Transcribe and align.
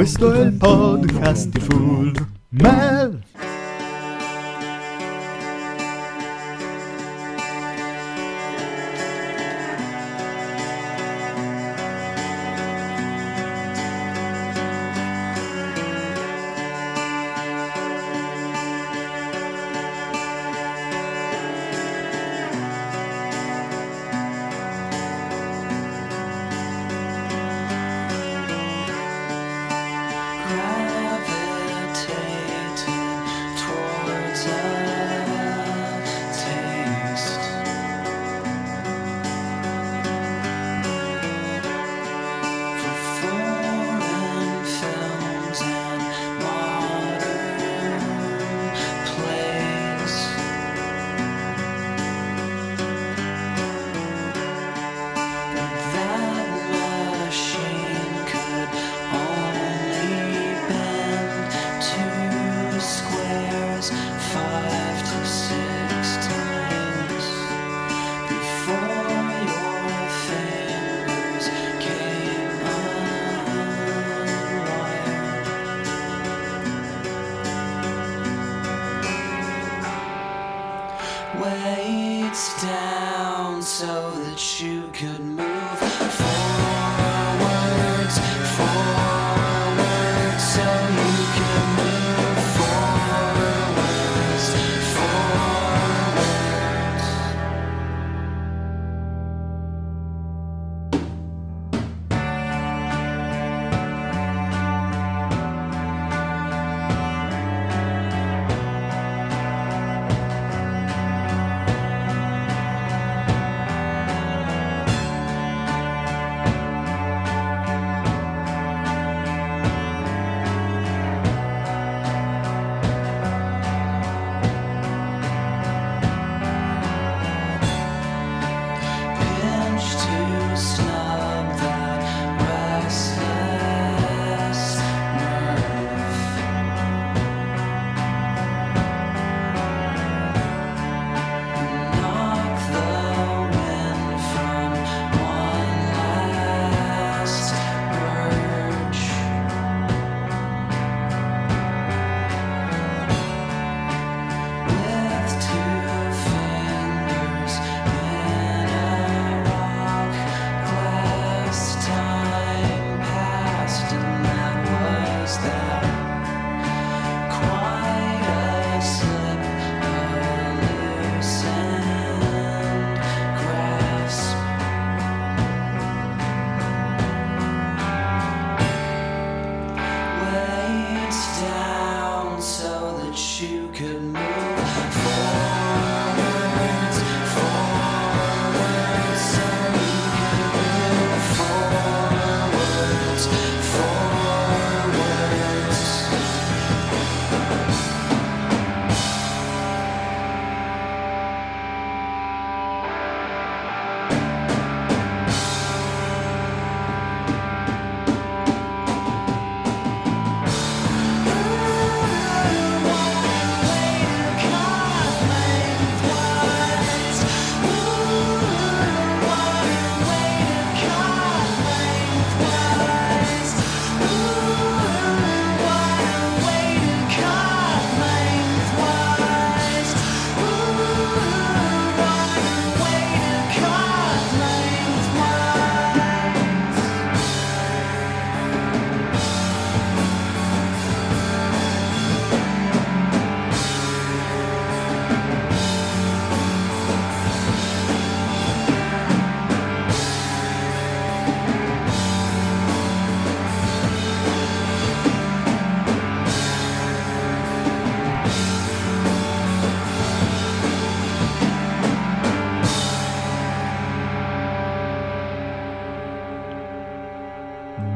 Questo 0.00 0.32
è 0.32 0.40
il 0.40 0.54
podcast 0.54 1.48
di 1.50 1.60
Full 1.60 2.26
Mel. 2.48 3.22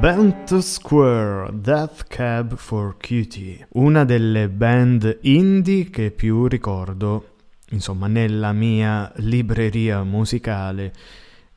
Bent 0.04 0.58
Square 0.58 1.60
Death 1.60 2.08
Cab 2.08 2.56
for 2.56 2.98
Cutie, 2.98 3.66
una 3.70 4.04
delle 4.04 4.50
band 4.50 5.20
indie 5.22 5.88
che 5.88 6.10
più 6.10 6.46
ricordo, 6.46 7.36
insomma, 7.70 8.06
nella 8.06 8.52
mia 8.52 9.10
libreria 9.16 10.02
musicale, 10.02 10.92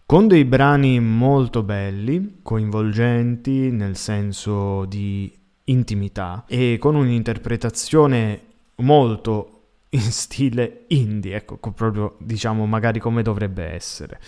con 0.06 0.30
dei 0.30 0.46
brani 0.46 0.98
molto 1.02 1.62
belli, 1.62 2.40
coinvolgenti 2.42 3.70
nel 3.70 3.98
senso 3.98 4.86
di 4.86 5.30
intimità 5.66 6.46
e 6.48 6.78
con 6.80 6.96
un'interpretazione 6.96 8.42
molto 8.76 9.64
in 9.90 10.00
stile 10.00 10.86
indie, 10.88 11.36
ecco, 11.36 11.58
proprio 11.58 12.16
diciamo 12.20 12.66
magari 12.66 13.00
come 13.00 13.24
dovrebbe 13.24 13.66
essere. 13.66 14.22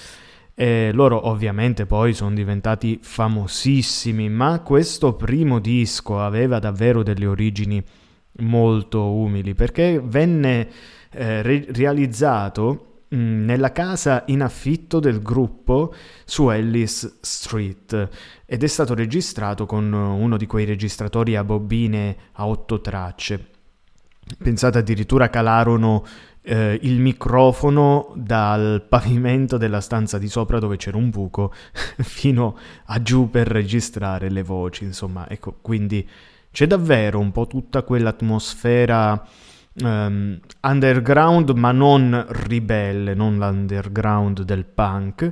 E 0.61 0.91
loro 0.91 1.29
ovviamente 1.29 1.85
poi 1.85 2.13
sono 2.13 2.35
diventati 2.35 3.00
famosissimi, 3.01 4.27
ma 4.27 4.59
questo 4.59 5.13
primo 5.13 5.59
disco 5.59 6.19
aveva 6.19 6.59
davvero 6.59 7.01
delle 7.01 7.27
origini 7.27 7.81
molto 8.39 9.09
umili 9.09 9.53
perché 9.53 10.01
venne 10.03 10.67
eh, 11.11 11.41
re- 11.44 11.65
realizzato 11.69 13.03
mh, 13.07 13.15
nella 13.15 13.71
casa 13.71 14.23
in 14.27 14.41
affitto 14.41 15.00
del 15.00 15.21
gruppo 15.21 15.94
su 16.25 16.50
Ellis 16.50 17.19
Street 17.21 18.09
ed 18.45 18.62
è 18.62 18.67
stato 18.67 18.94
registrato 18.94 19.65
con 19.65 19.89
uno 19.94 20.35
di 20.35 20.45
quei 20.45 20.65
registratori 20.65 21.38
a 21.38 21.44
bobine 21.45 22.17
a 22.33 22.45
otto 22.45 22.81
tracce. 22.81 23.45
Pensate 24.38 24.77
addirittura 24.77 25.29
calarono 25.29 26.05
eh, 26.41 26.80
il 26.81 27.00
microfono 27.00 28.13
dal 28.15 28.86
pavimento 28.88 29.57
della 29.57 29.81
stanza 29.81 30.18
di 30.18 30.27
sopra 30.27 30.59
dove 30.59 30.77
c'era 30.77 30.97
un 30.97 31.09
buco 31.09 31.53
fino 32.00 32.57
a 32.86 33.01
giù 33.01 33.30
per 33.30 33.47
registrare 33.47 34.30
le 34.30 34.44
voci, 34.44 34.83
insomma, 34.83 35.30
ecco, 35.30 35.57
quindi 35.62 36.07
c'è 36.51 36.65
davvero 36.65 37.19
un 37.19 37.31
po' 37.31 37.45
tutta 37.45 37.83
quell'atmosfera 37.83 39.27
um, 39.83 40.39
underground, 40.62 41.50
ma 41.51 41.71
non 41.71 42.25
ribelle, 42.30 43.13
non 43.13 43.38
l'underground 43.38 44.41
del 44.41 44.65
punk, 44.65 45.31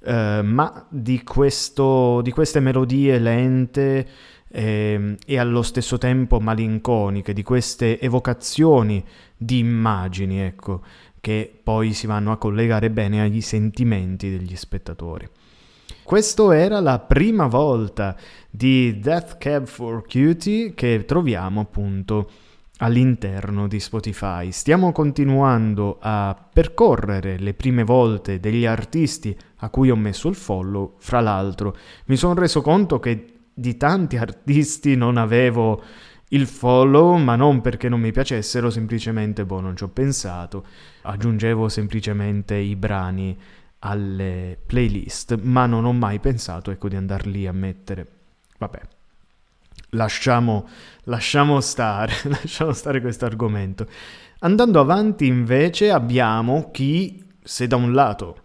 uh, 0.00 0.42
ma 0.42 0.86
di, 0.88 1.22
questo, 1.22 2.20
di 2.22 2.30
queste 2.30 2.60
melodie 2.60 3.18
lente 3.18 4.06
e, 4.50 4.62
ehm, 4.62 5.16
e 5.26 5.38
allo 5.38 5.62
stesso 5.62 5.98
tempo 5.98 6.40
malinconiche, 6.40 7.32
di 7.32 7.42
queste 7.42 8.00
evocazioni 8.00 9.04
di 9.38 9.58
immagini, 9.58 10.40
ecco, 10.40 10.82
che 11.20 11.60
poi 11.62 11.94
si 11.94 12.06
vanno 12.06 12.32
a 12.32 12.36
collegare 12.36 12.90
bene 12.90 13.22
agli 13.22 13.40
sentimenti 13.40 14.28
degli 14.30 14.56
spettatori. 14.56 15.28
Questa 16.02 16.56
era 16.56 16.80
la 16.80 16.98
prima 16.98 17.46
volta 17.46 18.16
di 18.50 18.98
Death 18.98 19.36
Cab 19.36 19.66
for 19.66 20.06
Cutie 20.06 20.72
che 20.74 21.04
troviamo 21.04 21.60
appunto 21.60 22.30
all'interno 22.78 23.68
di 23.68 23.78
Spotify. 23.78 24.50
Stiamo 24.50 24.92
continuando 24.92 25.98
a 26.00 26.34
percorrere 26.50 27.38
le 27.38 27.54
prime 27.54 27.84
volte 27.84 28.40
degli 28.40 28.64
artisti 28.64 29.36
a 29.56 29.70
cui 29.70 29.90
ho 29.90 29.96
messo 29.96 30.28
il 30.28 30.34
follow, 30.34 30.94
fra 30.98 31.20
l'altro 31.20 31.76
mi 32.06 32.16
sono 32.16 32.34
reso 32.34 32.62
conto 32.62 32.98
che 32.98 33.34
di 33.52 33.76
tanti 33.76 34.16
artisti 34.18 34.96
non 34.96 35.16
avevo 35.16 35.82
il 36.28 36.46
follow, 36.46 37.16
ma 37.16 37.36
non 37.36 37.60
perché 37.60 37.88
non 37.88 38.00
mi 38.00 38.12
piacessero, 38.12 38.70
semplicemente, 38.70 39.44
boh, 39.44 39.60
non 39.60 39.76
ci 39.76 39.84
ho 39.84 39.88
pensato. 39.88 40.64
Aggiungevo 41.02 41.68
semplicemente 41.68 42.54
i 42.56 42.76
brani 42.76 43.36
alle 43.80 44.58
playlist, 44.66 45.38
ma 45.42 45.66
non 45.66 45.84
ho 45.84 45.92
mai 45.92 46.18
pensato, 46.18 46.70
ecco, 46.70 46.88
di 46.88 46.96
andar 46.96 47.26
lì 47.26 47.46
a 47.46 47.52
mettere. 47.52 48.06
Vabbè, 48.58 48.80
lasciamo, 49.90 50.68
lasciamo 51.04 51.60
stare, 51.60 52.12
lasciamo 52.28 52.72
stare 52.72 53.00
questo 53.00 53.24
argomento. 53.24 53.86
Andando 54.40 54.80
avanti, 54.80 55.26
invece, 55.26 55.90
abbiamo 55.90 56.70
chi, 56.70 57.24
se 57.42 57.66
da 57.66 57.76
un 57.76 57.92
lato 57.92 58.42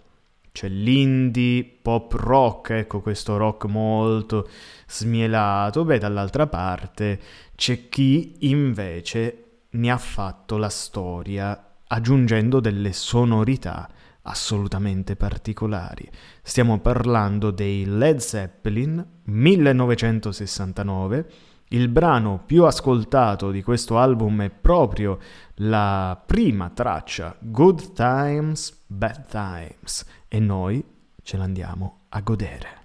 c'è 0.53 0.69
l'indie 0.69 1.63
pop 1.81 2.13
rock, 2.13 2.69
ecco 2.69 3.01
questo 3.01 3.37
rock 3.37 3.65
molto 3.65 4.47
smielato, 4.87 5.83
beh 5.83 5.97
dall'altra 5.97 6.45
parte 6.45 7.19
c'è 7.63 7.87
chi 7.87 8.35
invece 8.39 9.61
ne 9.69 9.89
ha 9.89 9.97
fatto 9.97 10.57
la 10.57 10.67
storia 10.67 11.75
aggiungendo 11.87 12.59
delle 12.59 12.91
sonorità 12.91 13.89
assolutamente 14.23 15.15
particolari. 15.15 16.05
Stiamo 16.41 16.79
parlando 16.79 17.51
dei 17.51 17.85
Led 17.85 18.17
Zeppelin 18.17 19.01
1969. 19.23 21.31
Il 21.69 21.87
brano 21.87 22.43
più 22.45 22.65
ascoltato 22.65 23.49
di 23.49 23.63
questo 23.63 23.97
album 23.97 24.41
è 24.41 24.49
proprio 24.49 25.19
la 25.55 26.21
prima 26.25 26.69
traccia, 26.69 27.33
Good 27.39 27.93
Times, 27.93 28.77
Bad 28.87 29.27
Times, 29.27 30.05
e 30.27 30.39
noi 30.41 30.83
ce 31.21 31.37
l'andiamo 31.37 31.99
a 32.09 32.19
godere. 32.19 32.81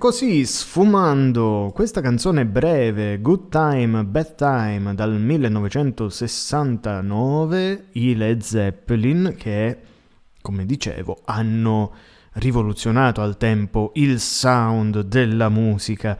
Così, 0.00 0.44
sfumando 0.46 1.70
questa 1.74 2.00
canzone 2.00 2.46
breve, 2.46 3.20
Good 3.20 3.50
Time, 3.50 4.02
Bad 4.06 4.34
Time, 4.34 4.94
dal 4.94 5.20
1969, 5.20 7.88
i 7.92 8.16
Led 8.16 8.40
Zeppelin, 8.40 9.34
che, 9.36 9.78
come 10.40 10.64
dicevo, 10.64 11.20
hanno 11.26 11.92
rivoluzionato 12.32 13.20
al 13.20 13.36
tempo 13.36 13.90
il 13.96 14.20
sound 14.20 15.02
della 15.02 15.50
musica, 15.50 16.18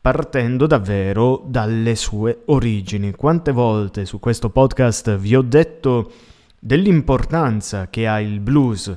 partendo 0.00 0.66
davvero 0.66 1.44
dalle 1.46 1.94
sue 1.94 2.42
origini. 2.46 3.12
Quante 3.12 3.52
volte 3.52 4.06
su 4.06 4.18
questo 4.18 4.50
podcast 4.50 5.16
vi 5.18 5.36
ho 5.36 5.42
detto 5.42 6.10
dell'importanza 6.58 7.88
che 7.90 8.08
ha 8.08 8.20
il 8.20 8.40
blues 8.40 8.92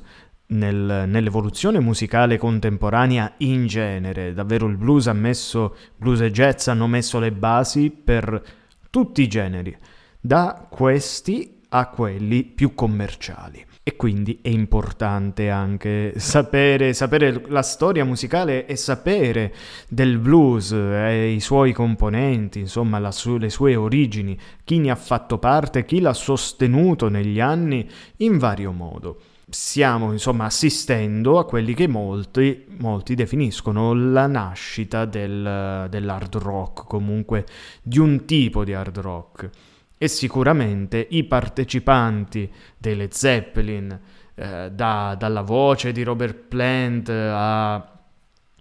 nel, 0.48 1.06
nell'evoluzione 1.08 1.80
musicale 1.80 2.38
contemporanea 2.38 3.34
in 3.38 3.68
genere. 3.68 4.34
Davvero 4.34 4.68
il 4.68 4.78
blues 4.78 5.08
ha 5.08 5.14
messo, 5.14 5.76
blues 5.96 6.22
e 6.22 6.32
jazz 6.32 6.68
hanno 6.68 6.88
messo 6.88 7.20
le 7.20 7.32
basi 7.32 7.90
per 7.90 8.42
tutti 8.90 9.22
i 9.22 9.28
generi, 9.28 9.76
da 10.20 10.68
questi 10.70 11.56
a 11.70 11.88
quelli 11.90 12.44
più 12.44 12.74
commerciali. 12.74 13.66
E 13.84 13.96
quindi 13.96 14.40
è 14.42 14.50
importante 14.50 15.50
anche 15.50 16.14
sapere, 16.18 16.94
sapere 16.94 17.44
la 17.48 17.62
storia 17.62 18.04
musicale 18.04 18.66
e 18.66 18.76
sapere 18.76 19.54
del 19.88 20.18
blues 20.18 20.74
e 20.74 21.30
i 21.30 21.40
suoi 21.40 21.72
componenti, 21.72 22.60
insomma 22.60 23.12
su- 23.12 23.38
le 23.38 23.50
sue 23.50 23.78
origini, 23.78 24.38
chi 24.66 24.80
ne 24.80 24.92
ha 24.92 24.96
fatto 24.96 25.38
parte, 25.38 25.86
chi 25.86 26.02
l'ha 26.02 26.14
sostenuto 26.14 27.08
negli 27.08 27.40
anni 27.40 27.90
in 28.18 28.38
vario 28.38 28.74
modo 28.74 29.22
stiamo 29.50 30.12
insomma 30.12 30.46
assistendo 30.46 31.40
a 31.40 31.46
quelli 31.46 31.74
che 31.74 31.88
molti, 31.88 32.66
molti 32.80 33.16
definiscono 33.16 33.94
la 33.94 34.28
nascita 34.28 35.06
del, 35.06 35.88
dell'hard 35.90 36.36
rock, 36.38 36.86
comunque 36.86 37.46
di 37.82 38.00
un 38.00 38.26
tipo 38.26 38.64
di 38.64 38.74
hard 38.74 38.98
rock. 39.00 39.50
E 39.98 40.08
sicuramente 40.08 41.08
i 41.10 41.24
partecipanti 41.24 42.52
delle 42.78 43.08
Zeppelin, 43.12 44.00
eh, 44.36 44.70
da, 44.72 45.16
dalla 45.18 45.42
voce 45.42 45.92
di 45.92 46.04
Robert 46.04 46.36
Plant 46.36 47.10
a 47.10 47.98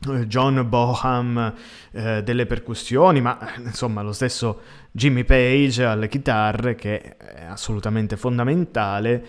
eh, 0.08 0.26
John 0.26 0.66
Boham 0.68 1.54
eh, 1.90 2.22
delle 2.22 2.46
percussioni, 2.46 3.20
ma 3.20 3.38
insomma 3.58 4.00
lo 4.00 4.12
stesso 4.12 4.60
Jimmy 4.90 5.24
Page 5.24 5.84
alle 5.84 6.08
chitarre, 6.08 6.74
che 6.74 7.16
è 7.16 7.44
assolutamente 7.44 8.16
fondamentale, 8.16 9.26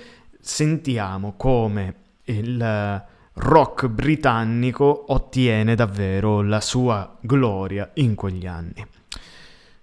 sentiamo 0.47 1.33
come 1.35 1.95
il 2.23 3.05
rock 3.33 3.87
britannico 3.87 5.11
ottiene 5.11 5.75
davvero 5.75 6.41
la 6.41 6.61
sua 6.61 7.17
gloria 7.19 7.91
in 7.95 8.15
quegli 8.15 8.47
anni. 8.47 8.85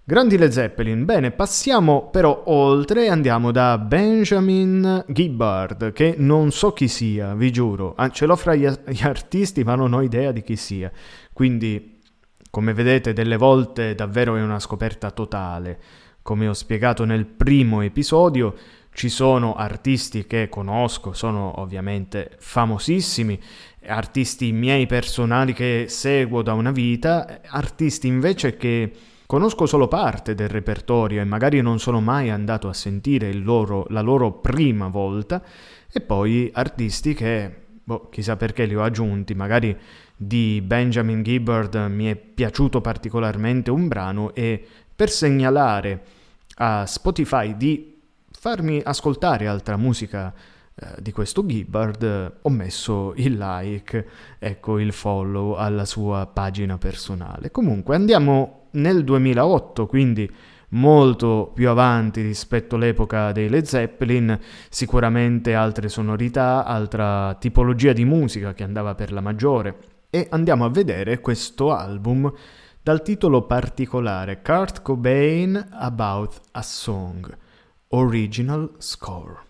Grandi 0.03 0.37
Led 0.37 0.49
Zeppelin, 0.49 1.05
bene, 1.05 1.31
passiamo 1.31 2.09
però 2.09 2.43
oltre 2.47 3.05
e 3.05 3.09
andiamo 3.09 3.51
da 3.51 3.77
Benjamin 3.77 5.03
Gibbard, 5.07 5.93
che 5.93 6.15
non 6.17 6.51
so 6.51 6.73
chi 6.73 6.87
sia, 6.87 7.35
vi 7.35 7.51
giuro, 7.51 7.93
ah, 7.95 8.09
ce 8.09 8.25
l'ho 8.25 8.35
fra 8.35 8.55
gli 8.55 8.65
artisti 9.01 9.63
ma 9.63 9.75
non 9.75 9.93
ho 9.93 10.01
idea 10.01 10.31
di 10.31 10.41
chi 10.41 10.55
sia, 10.55 10.91
quindi 11.31 12.01
come 12.49 12.73
vedete 12.73 13.13
delle 13.13 13.37
volte 13.37 13.93
davvero 13.93 14.35
è 14.35 14.41
una 14.41 14.59
scoperta 14.59 15.11
totale, 15.11 15.79
come 16.23 16.47
ho 16.47 16.53
spiegato 16.53 17.05
nel 17.05 17.25
primo 17.25 17.81
episodio, 17.81 18.55
ci 18.95 19.09
sono 19.09 19.55
artisti 19.55 20.25
che 20.25 20.47
conosco, 20.47 21.11
sono 21.11 21.59
ovviamente 21.59 22.31
famosissimi, 22.39 23.37
artisti 23.87 24.53
miei 24.53 24.85
personali 24.85 25.51
che 25.51 25.87
seguo 25.89 26.41
da 26.41 26.53
una 26.53 26.71
vita, 26.71 27.41
artisti 27.45 28.07
invece 28.07 28.55
che 28.55 28.89
conosco 29.25 29.65
solo 29.65 29.89
parte 29.89 30.33
del 30.33 30.47
repertorio 30.47 31.19
e 31.19 31.25
magari 31.25 31.59
non 31.59 31.77
sono 31.77 31.99
mai 31.99 32.29
andato 32.29 32.69
a 32.69 32.73
sentire 32.73 33.33
loro, 33.33 33.85
la 33.89 33.99
loro 33.99 34.31
prima 34.31 34.87
volta, 34.87 35.43
e 35.91 35.99
poi 35.99 36.49
artisti 36.53 37.13
che, 37.13 37.53
boh, 37.83 38.07
chissà 38.09 38.37
perché 38.37 38.63
li 38.63 38.75
ho 38.75 38.81
aggiunti, 38.81 39.35
magari 39.35 39.77
di 40.15 40.61
Benjamin 40.65 41.21
Gibbard 41.21 41.75
mi 41.89 42.05
è 42.05 42.15
piaciuto 42.15 42.79
particolarmente 42.79 43.71
un 43.71 43.89
brano 43.89 44.33
e 44.33 44.65
per 44.95 45.09
segnalare 45.09 46.01
a 46.59 46.85
Spotify 46.85 47.57
di 47.57 47.94
farmi 48.45 48.79
ascoltare 48.83 49.47
altra 49.47 49.75
musica 49.75 50.31
eh, 50.75 51.01
di 51.01 51.11
questo 51.11 51.43
Gibbard, 51.43 52.41
ho 52.43 52.49
messo 52.49 53.13
il 53.15 53.39
like, 53.39 54.07
ecco 54.37 54.77
il 54.77 54.93
follow 54.93 55.53
alla 55.53 55.83
sua 55.83 56.29
pagina 56.31 56.77
personale. 56.77 57.49
Comunque 57.49 57.95
andiamo 57.95 58.67
nel 58.73 59.03
2008, 59.03 59.87
quindi 59.87 60.31
molto 60.69 61.53
più 61.55 61.69
avanti 61.69 62.21
rispetto 62.21 62.75
all'epoca 62.75 63.31
dei 63.31 63.49
Led 63.49 63.65
Zeppelin, 63.65 64.39
sicuramente 64.69 65.55
altre 65.55 65.89
sonorità, 65.89 66.65
altra 66.65 67.35
tipologia 67.39 67.93
di 67.93 68.05
musica 68.05 68.53
che 68.53 68.61
andava 68.61 68.93
per 68.93 69.11
la 69.11 69.21
maggiore. 69.21 69.77
E 70.11 70.27
andiamo 70.29 70.65
a 70.65 70.69
vedere 70.69 71.19
questo 71.19 71.73
album 71.73 72.31
dal 72.83 73.01
titolo 73.01 73.47
particolare 73.47 74.43
Kurt 74.43 74.83
Cobain 74.83 75.69
About 75.71 76.41
a 76.51 76.61
Song. 76.61 77.37
Original 77.97 78.71
Score 78.79 79.45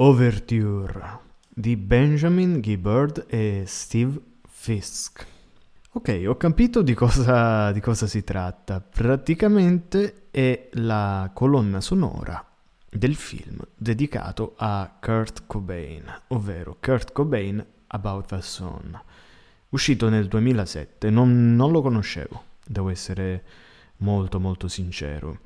Overture 0.00 1.18
di 1.48 1.76
Benjamin 1.76 2.60
Gibbard 2.60 3.24
e 3.26 3.64
Steve 3.66 4.16
Fisk. 4.48 5.26
Ok, 5.94 6.22
ho 6.24 6.36
capito 6.36 6.82
di 6.82 6.94
cosa, 6.94 7.72
di 7.72 7.80
cosa 7.80 8.06
si 8.06 8.22
tratta. 8.22 8.80
Praticamente 8.80 10.28
è 10.30 10.68
la 10.74 11.32
colonna 11.34 11.80
sonora 11.80 12.46
del 12.88 13.16
film 13.16 13.58
dedicato 13.74 14.54
a 14.58 14.88
Kurt 15.00 15.42
Cobain, 15.48 16.04
ovvero 16.28 16.76
Kurt 16.78 17.10
Cobain 17.10 17.66
About 17.88 18.26
the 18.26 18.40
Sun, 18.40 18.96
uscito 19.70 20.08
nel 20.08 20.28
2007. 20.28 21.10
Non, 21.10 21.56
non 21.56 21.72
lo 21.72 21.82
conoscevo, 21.82 22.44
devo 22.64 22.88
essere 22.90 23.42
molto 23.96 24.38
molto 24.38 24.68
sincero. 24.68 25.40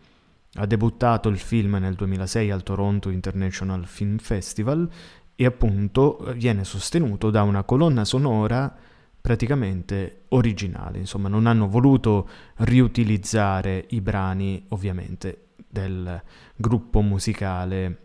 Ha 0.54 0.66
debuttato 0.66 1.28
il 1.28 1.38
film 1.38 1.76
nel 1.76 1.94
2006 1.94 2.50
al 2.50 2.62
Toronto 2.62 3.08
International 3.08 3.86
Film 3.86 4.18
Festival 4.18 4.88
e 5.34 5.46
appunto 5.46 6.32
viene 6.36 6.64
sostenuto 6.64 7.30
da 7.30 7.42
una 7.42 7.62
colonna 7.62 8.04
sonora 8.04 8.74
praticamente 9.20 10.24
originale, 10.28 10.98
insomma 10.98 11.28
non 11.28 11.46
hanno 11.46 11.68
voluto 11.68 12.28
riutilizzare 12.56 13.86
i 13.90 14.00
brani 14.00 14.64
ovviamente 14.70 15.46
del 15.68 16.20
gruppo 16.56 17.00
musicale 17.00 17.98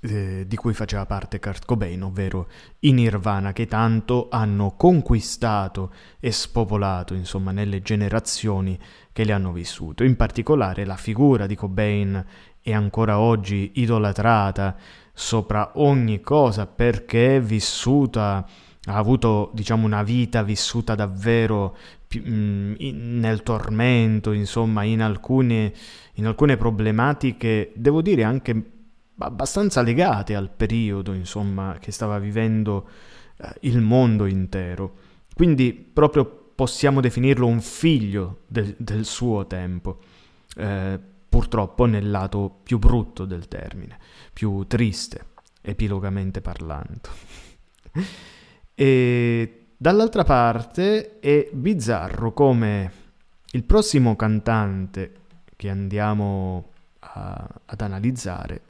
eh, 0.00 0.44
di 0.46 0.56
cui 0.56 0.72
faceva 0.74 1.06
parte 1.06 1.40
Kurt 1.40 1.64
Cobain, 1.64 2.02
ovvero 2.02 2.48
i 2.80 2.92
Nirvana, 2.92 3.52
che 3.52 3.66
tanto 3.66 4.28
hanno 4.30 4.74
conquistato 4.76 5.92
e 6.20 6.30
spopolato, 6.30 7.14
insomma, 7.14 7.50
nelle 7.50 7.82
generazioni 7.82 8.78
che 9.16 9.24
le 9.24 9.32
hanno 9.32 9.50
vissuto. 9.50 10.04
In 10.04 10.14
particolare 10.14 10.84
la 10.84 10.96
figura 10.96 11.46
di 11.46 11.54
Cobain 11.54 12.22
è 12.60 12.74
ancora 12.74 13.18
oggi 13.18 13.70
idolatrata 13.76 14.76
sopra 15.14 15.70
ogni 15.76 16.20
cosa 16.20 16.66
perché 16.66 17.40
vissuta 17.40 18.46
ha 18.84 18.94
avuto 18.94 19.52
diciamo 19.54 19.86
una 19.86 20.02
vita 20.02 20.42
vissuta 20.42 20.94
davvero 20.94 21.78
mm, 22.14 22.74
nel 23.18 23.42
tormento, 23.42 24.32
insomma, 24.32 24.82
in 24.82 25.00
alcune, 25.00 25.72
in 26.16 26.26
alcune 26.26 26.58
problematiche, 26.58 27.72
devo 27.74 28.02
dire 28.02 28.22
anche 28.22 28.70
abbastanza 29.16 29.80
legate 29.80 30.34
al 30.34 30.50
periodo, 30.50 31.14
insomma, 31.14 31.78
che 31.80 31.90
stava 31.90 32.18
vivendo 32.18 32.86
eh, 33.38 33.48
il 33.60 33.80
mondo 33.80 34.26
intero. 34.26 34.96
Quindi 35.34 35.72
proprio 35.72 36.45
possiamo 36.56 37.02
definirlo 37.02 37.46
un 37.46 37.60
figlio 37.60 38.40
del, 38.46 38.74
del 38.78 39.04
suo 39.04 39.46
tempo, 39.46 40.00
eh, 40.56 40.98
purtroppo 41.28 41.84
nel 41.84 42.10
lato 42.10 42.60
più 42.62 42.78
brutto 42.78 43.26
del 43.26 43.46
termine, 43.46 43.98
più 44.32 44.64
triste, 44.66 45.26
epilogamente 45.60 46.40
parlando. 46.40 47.10
e 48.74 49.66
dall'altra 49.76 50.24
parte 50.24 51.18
è 51.20 51.48
bizzarro 51.52 52.32
come 52.32 52.92
il 53.50 53.64
prossimo 53.64 54.16
cantante 54.16 55.12
che 55.56 55.68
andiamo 55.68 56.70
a, 57.00 57.48
ad 57.66 57.80
analizzare 57.82 58.62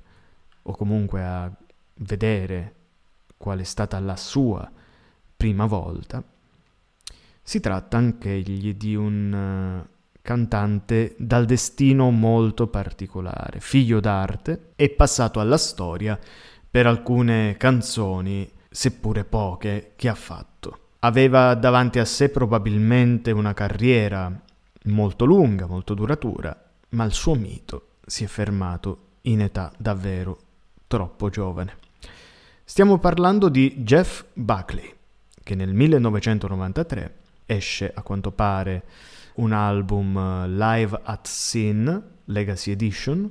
o 0.62 0.72
comunque 0.76 1.24
a 1.24 1.50
vedere 1.98 2.74
qual 3.36 3.60
è 3.60 3.64
stata 3.64 3.98
la 4.00 4.16
sua 4.16 4.68
prima 5.36 5.66
volta, 5.66 6.22
si 7.48 7.60
tratta 7.60 7.96
anch'egli 7.96 8.74
di 8.74 8.96
un 8.96 9.32
uh, 9.32 9.88
cantante 10.20 11.14
dal 11.16 11.44
destino 11.44 12.10
molto 12.10 12.66
particolare, 12.66 13.60
figlio 13.60 14.00
d'arte, 14.00 14.72
e 14.74 14.90
passato 14.90 15.38
alla 15.38 15.56
storia 15.56 16.18
per 16.68 16.88
alcune 16.88 17.54
canzoni, 17.56 18.50
seppure 18.68 19.22
poche, 19.22 19.92
che 19.94 20.08
ha 20.08 20.16
fatto. 20.16 20.88
Aveva 20.98 21.54
davanti 21.54 22.00
a 22.00 22.04
sé 22.04 22.30
probabilmente 22.30 23.30
una 23.30 23.54
carriera 23.54 24.28
molto 24.86 25.24
lunga, 25.24 25.66
molto 25.66 25.94
duratura, 25.94 26.70
ma 26.90 27.04
il 27.04 27.12
suo 27.12 27.36
mito 27.36 27.90
si 28.04 28.24
è 28.24 28.26
fermato 28.26 29.18
in 29.22 29.40
età 29.40 29.70
davvero 29.78 30.36
troppo 30.88 31.28
giovane. 31.28 31.76
Stiamo 32.64 32.98
parlando 32.98 33.48
di 33.48 33.84
Jeff 33.84 34.24
Buckley, 34.32 34.92
che 35.44 35.54
nel 35.54 35.72
1993 35.72 37.24
esce 37.46 37.90
a 37.94 38.02
quanto 38.02 38.32
pare 38.32 38.84
un 39.36 39.52
album 39.52 40.16
eh, 40.16 40.48
Live 40.48 41.00
at 41.02 41.26
Sin 41.26 42.04
Legacy 42.24 42.72
Edition 42.72 43.30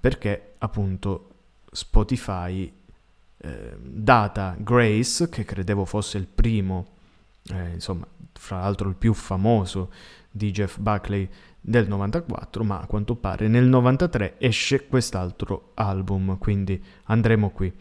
perché 0.00 0.54
appunto 0.58 1.28
Spotify 1.70 2.72
eh, 3.42 3.76
data 3.80 4.54
Grace, 4.58 5.28
che 5.28 5.44
credevo 5.44 5.84
fosse 5.84 6.18
il 6.18 6.26
primo, 6.26 6.86
eh, 7.50 7.70
insomma, 7.72 8.06
fra 8.32 8.60
l'altro 8.60 8.88
il 8.88 8.96
più 8.96 9.14
famoso 9.14 9.90
di 10.30 10.50
Jeff 10.50 10.78
Buckley 10.78 11.28
del 11.60 11.88
94, 11.88 12.64
ma 12.64 12.80
a 12.80 12.86
quanto 12.86 13.16
pare 13.16 13.48
nel 13.48 13.64
93 13.64 14.36
esce 14.38 14.86
quest'altro 14.86 15.72
album, 15.74 16.38
quindi 16.38 16.82
andremo 17.04 17.50
qui 17.50 17.72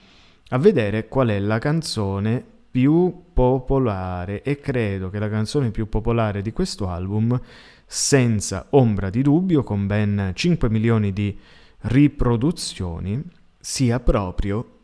a 0.49 0.57
vedere 0.57 1.07
qual 1.07 1.29
è 1.29 1.39
la 1.39 1.59
canzone 1.59 2.57
più 2.69 3.25
popolare 3.33 4.41
e 4.43 4.59
credo 4.59 5.09
che 5.09 5.19
la 5.19 5.29
canzone 5.29 5.71
più 5.71 5.89
popolare 5.89 6.41
di 6.41 6.51
questo 6.51 6.87
album, 6.87 7.39
senza 7.85 8.67
ombra 8.71 9.09
di 9.09 9.21
dubbio, 9.21 9.63
con 9.63 9.87
ben 9.87 10.31
5 10.33 10.69
milioni 10.69 11.11
di 11.11 11.37
riproduzioni, 11.81 13.23
sia 13.59 13.99
proprio 13.99 14.77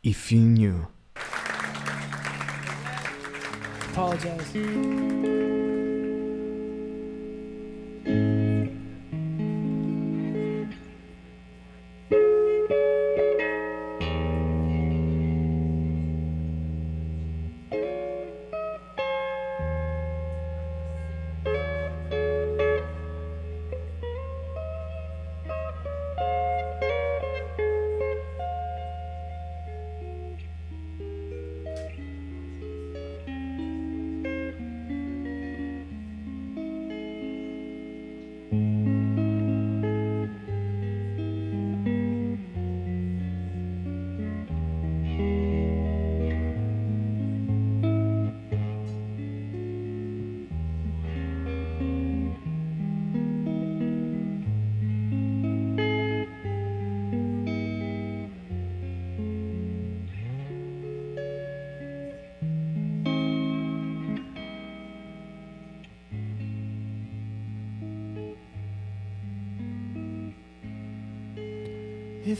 If 0.00 0.30
You 0.30 0.42
Knew. 0.42 0.88
Apologize. 3.90 5.37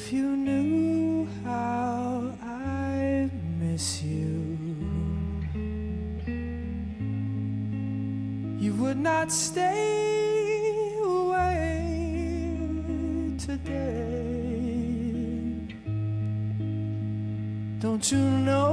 If 0.01 0.13
you 0.13 0.37
knew 0.37 1.29
how 1.45 2.33
I 2.41 3.29
miss 3.59 4.01
you, 4.01 4.57
you 8.61 8.73
would 8.75 8.97
not 8.97 9.33
stay 9.33 10.95
away 11.03 12.57
today. 13.39 13.99
Don't 17.81 18.13
you 18.13 18.25
know 18.49 18.68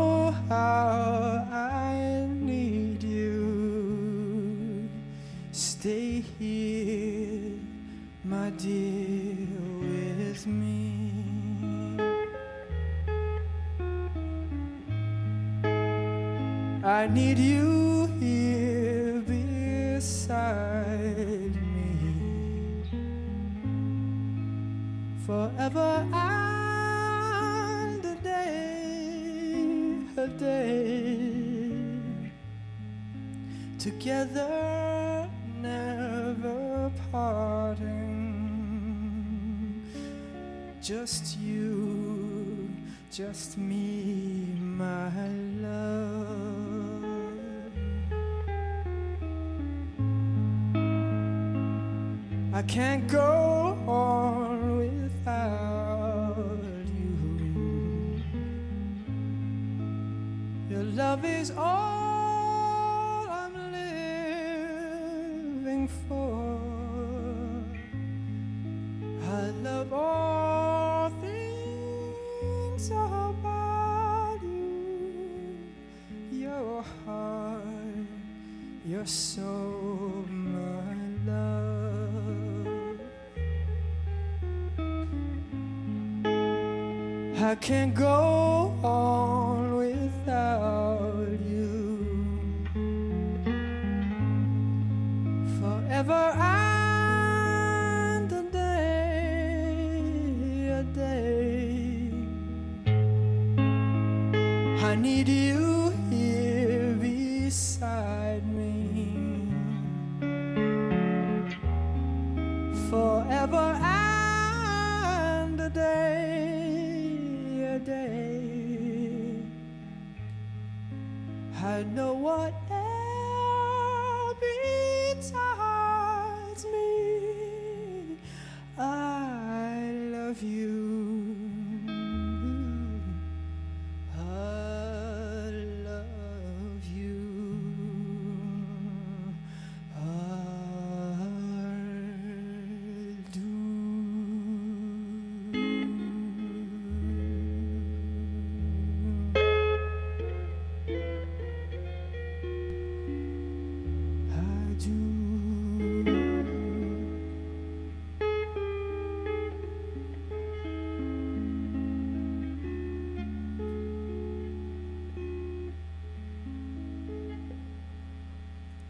forever 25.70 26.06
and 26.14 28.06
a 30.18 30.28
day. 30.38 31.72
Together, 33.80 35.28
never 35.62 36.92
parting. 37.12 37.82
Just 40.82 41.40
you, 41.40 42.70
just 43.12 43.58
me, 43.58 44.56
my 44.62 45.10
love. 45.62 47.04
I 52.54 52.62
can't 52.62 53.08
go 53.08 53.78
on 53.88 54.55
is 61.46 61.52
all 61.58 61.85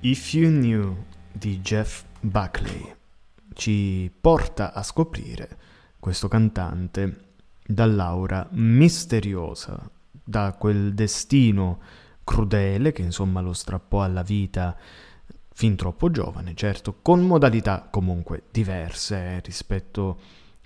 If 0.06 0.34
You 0.34 0.52
Knew 0.52 0.96
di 1.32 1.62
Jeff 1.62 2.04
Buckley 2.20 2.94
ci 3.56 4.12
porta 4.22 4.72
a 4.72 4.84
scoprire 4.84 5.58
questo 6.00 6.28
cantante 6.28 7.30
dall'aura 7.66 8.48
misteriosa, 8.52 9.90
da 10.12 10.56
quel 10.60 10.94
destino 10.94 11.80
crudele 12.24 12.92
che 12.92 13.02
insomma 13.02 13.42
lo 13.42 13.54
strappò 13.54 14.04
alla 14.04 14.22
vita 14.22 14.78
fin 15.52 15.76
troppo 15.76 16.12
giovane, 16.12 16.54
certo, 16.54 17.00
con 17.02 17.26
modalità 17.26 17.88
comunque 17.90 18.44
diverse 18.52 19.16
eh, 19.16 19.40
rispetto 19.40 20.10
a 20.10 20.16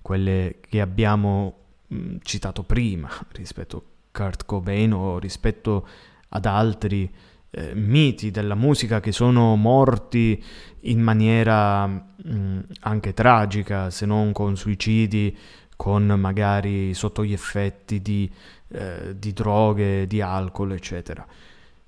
quelle 0.02 0.58
che 0.60 0.82
abbiamo 0.82 1.54
mh, 1.88 2.16
citato 2.24 2.64
prima, 2.64 3.10
rispetto 3.32 3.78
a 3.78 3.82
Kurt 4.12 4.44
Cobain 4.44 4.92
o 4.92 5.18
rispetto 5.18 5.88
ad 6.28 6.46
altri 6.46 7.10
eh, 7.52 7.74
miti 7.74 8.32
della 8.32 8.56
musica 8.56 9.00
che 9.00 9.12
sono 9.12 9.56
morti 9.56 10.44
in 10.82 11.02
maniera 11.02 11.88
mh, 11.88 12.60
anche 12.82 13.14
tragica, 13.14 13.90
se 13.90 14.06
non 14.06 14.32
con 14.32 14.56
suicidi, 14.56 15.38
con 15.76 16.06
magari 16.06 16.94
sotto 16.94 17.24
gli 17.24 17.34
effetti 17.34 18.02
di, 18.02 18.30
eh, 18.70 19.16
di 19.18 19.34
droghe, 19.34 20.08
di 20.08 20.22
alcol, 20.22 20.74
eccetera. 20.74 21.26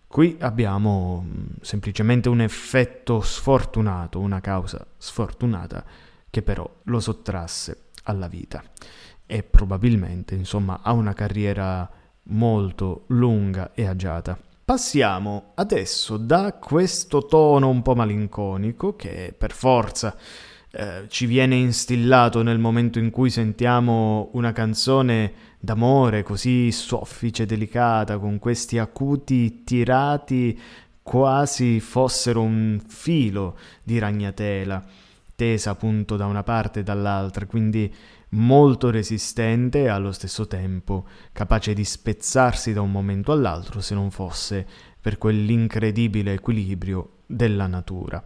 Qui 0.07 0.37
abbiamo 0.39 1.21
mh, 1.21 1.61
semplicemente 1.61 2.29
un 2.29 2.41
effetto 2.41 3.21
sfortunato, 3.21 4.19
una 4.19 4.41
causa 4.41 4.85
sfortunata 4.97 5.83
che 6.29 6.41
però 6.41 6.69
lo 6.83 6.99
sottrasse 6.99 7.89
alla 8.03 8.27
vita 8.27 8.63
e 9.25 9.43
probabilmente, 9.43 10.35
insomma, 10.35 10.81
ha 10.81 10.91
una 10.91 11.13
carriera 11.13 11.89
molto 12.23 13.03
lunga 13.07 13.71
e 13.73 13.85
agiata. 13.85 14.37
Passiamo 14.71 15.51
adesso 15.55 16.15
da 16.15 16.53
questo 16.53 17.25
tono 17.25 17.67
un 17.67 17.81
po' 17.81 17.93
malinconico 17.93 18.95
che 18.95 19.35
per 19.37 19.51
forza 19.51 20.15
eh, 20.71 21.07
ci 21.09 21.25
viene 21.25 21.55
instillato 21.55 22.41
nel 22.41 22.57
momento 22.57 22.97
in 22.97 23.09
cui 23.09 23.29
sentiamo 23.29 24.29
una 24.31 24.53
canzone 24.53 25.33
d'amore 25.59 26.23
così 26.23 26.71
soffice, 26.71 27.45
delicata, 27.45 28.17
con 28.17 28.39
questi 28.39 28.77
acuti 28.77 29.65
tirati 29.65 30.57
quasi 31.03 31.81
fossero 31.81 32.41
un 32.41 32.81
filo 32.87 33.57
di 33.83 33.99
ragnatela, 33.99 34.81
tesa 35.35 35.71
appunto 35.71 36.15
da 36.15 36.27
una 36.27 36.43
parte 36.43 36.79
e 36.79 36.83
dall'altra, 36.83 37.45
quindi 37.45 37.93
molto 38.31 38.89
resistente 38.89 39.83
e 39.83 39.87
allo 39.87 40.11
stesso 40.11 40.47
tempo 40.47 41.05
capace 41.31 41.73
di 41.73 41.83
spezzarsi 41.83 42.73
da 42.73 42.81
un 42.81 42.91
momento 42.91 43.31
all'altro 43.31 43.81
se 43.81 43.93
non 43.93 44.11
fosse 44.11 44.65
per 44.99 45.17
quell'incredibile 45.17 46.33
equilibrio 46.33 47.17
della 47.25 47.67
natura. 47.67 48.23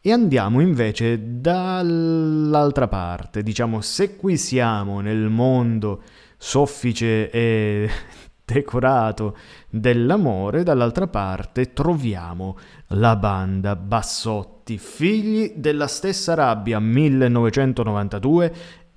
E 0.00 0.12
andiamo 0.12 0.60
invece 0.60 1.40
dall'altra 1.40 2.86
parte, 2.86 3.42
diciamo 3.42 3.80
se 3.80 4.16
qui 4.16 4.36
siamo 4.36 5.00
nel 5.00 5.28
mondo 5.28 6.02
soffice 6.36 7.30
e 7.30 7.90
decorato 8.44 9.36
dell'amore, 9.68 10.62
dall'altra 10.62 11.08
parte 11.08 11.72
troviamo 11.72 12.56
la 12.88 13.16
banda 13.16 13.76
Bassotti, 13.76 14.78
figli 14.78 15.54
della 15.56 15.88
stessa 15.88 16.32
rabbia 16.34 16.78
1992 16.78 18.54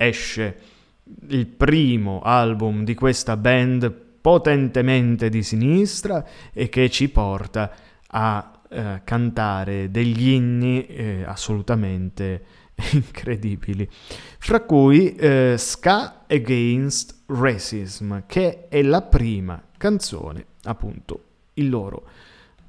esce 0.07 0.57
il 1.29 1.47
primo 1.47 2.21
album 2.21 2.83
di 2.83 2.95
questa 2.95 3.37
band 3.37 3.91
potentemente 4.21 5.29
di 5.29 5.43
sinistra 5.43 6.25
e 6.53 6.69
che 6.69 6.89
ci 6.89 7.09
porta 7.09 7.71
a 8.07 8.51
eh, 8.69 9.01
cantare 9.03 9.91
degli 9.91 10.29
inni 10.29 10.85
eh, 10.85 11.23
assolutamente 11.25 12.45
incredibili, 12.93 13.87
fra 14.39 14.61
cui 14.61 15.15
eh, 15.15 15.55
Ska 15.57 16.23
Against 16.27 17.23
Racism, 17.27 18.19
che 18.25 18.67
è 18.69 18.81
la 18.81 19.01
prima 19.01 19.61
canzone, 19.77 20.45
appunto, 20.63 21.23
loro, 21.55 22.07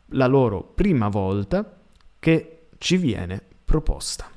la 0.08 0.26
loro 0.26 0.62
prima 0.62 1.08
volta 1.08 1.78
che 2.18 2.68
ci 2.78 2.96
viene 2.96 3.40
proposta. 3.64 4.30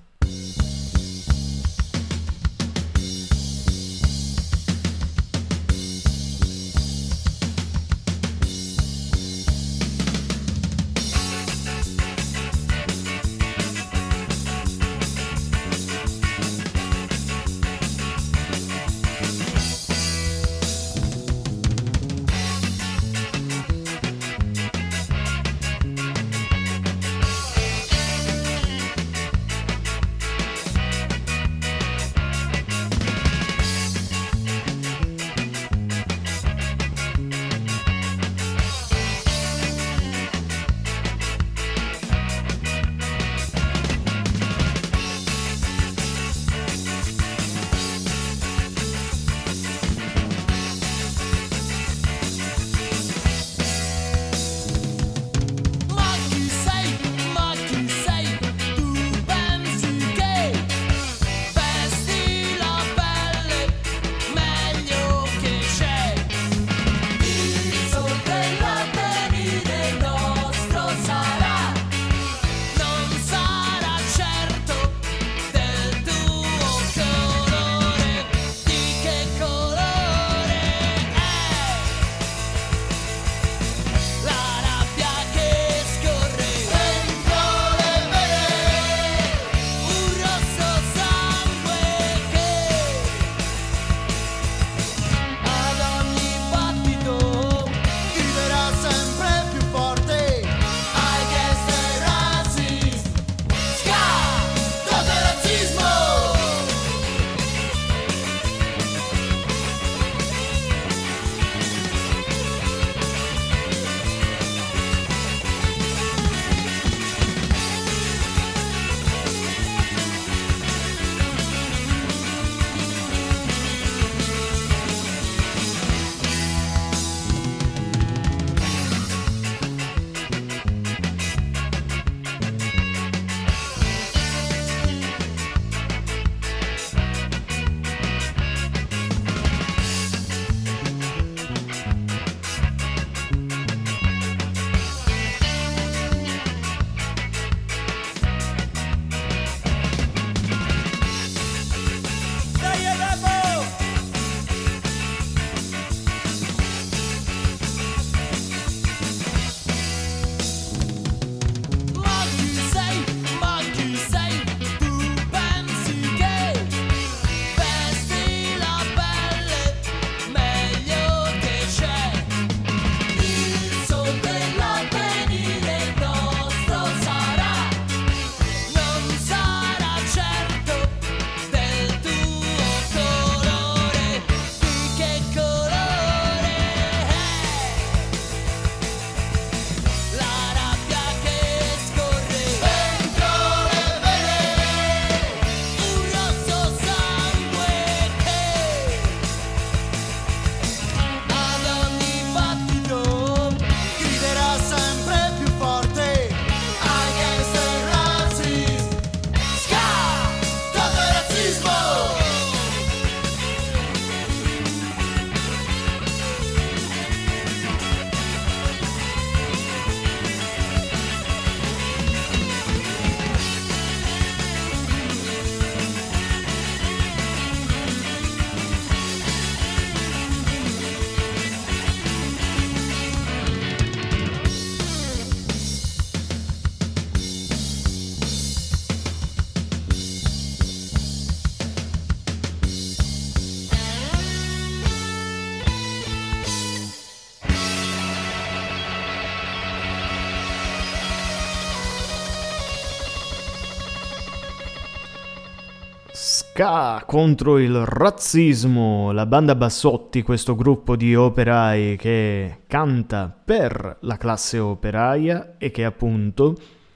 Ska 256.58 257.04
contro 257.06 257.58
il 257.58 257.84
razzismo, 257.84 259.12
la 259.12 259.26
banda 259.26 259.56
Bassotti, 259.56 260.22
questo 260.22 260.56
gruppo 260.56 260.96
di 260.96 261.14
operai 261.14 261.98
che 261.98 262.60
canta 262.66 263.38
per 263.44 263.98
la 264.00 264.16
classe 264.16 264.58
operaia 264.58 265.56
e 265.58 265.70
che 265.72 265.84
appunto 265.84 266.56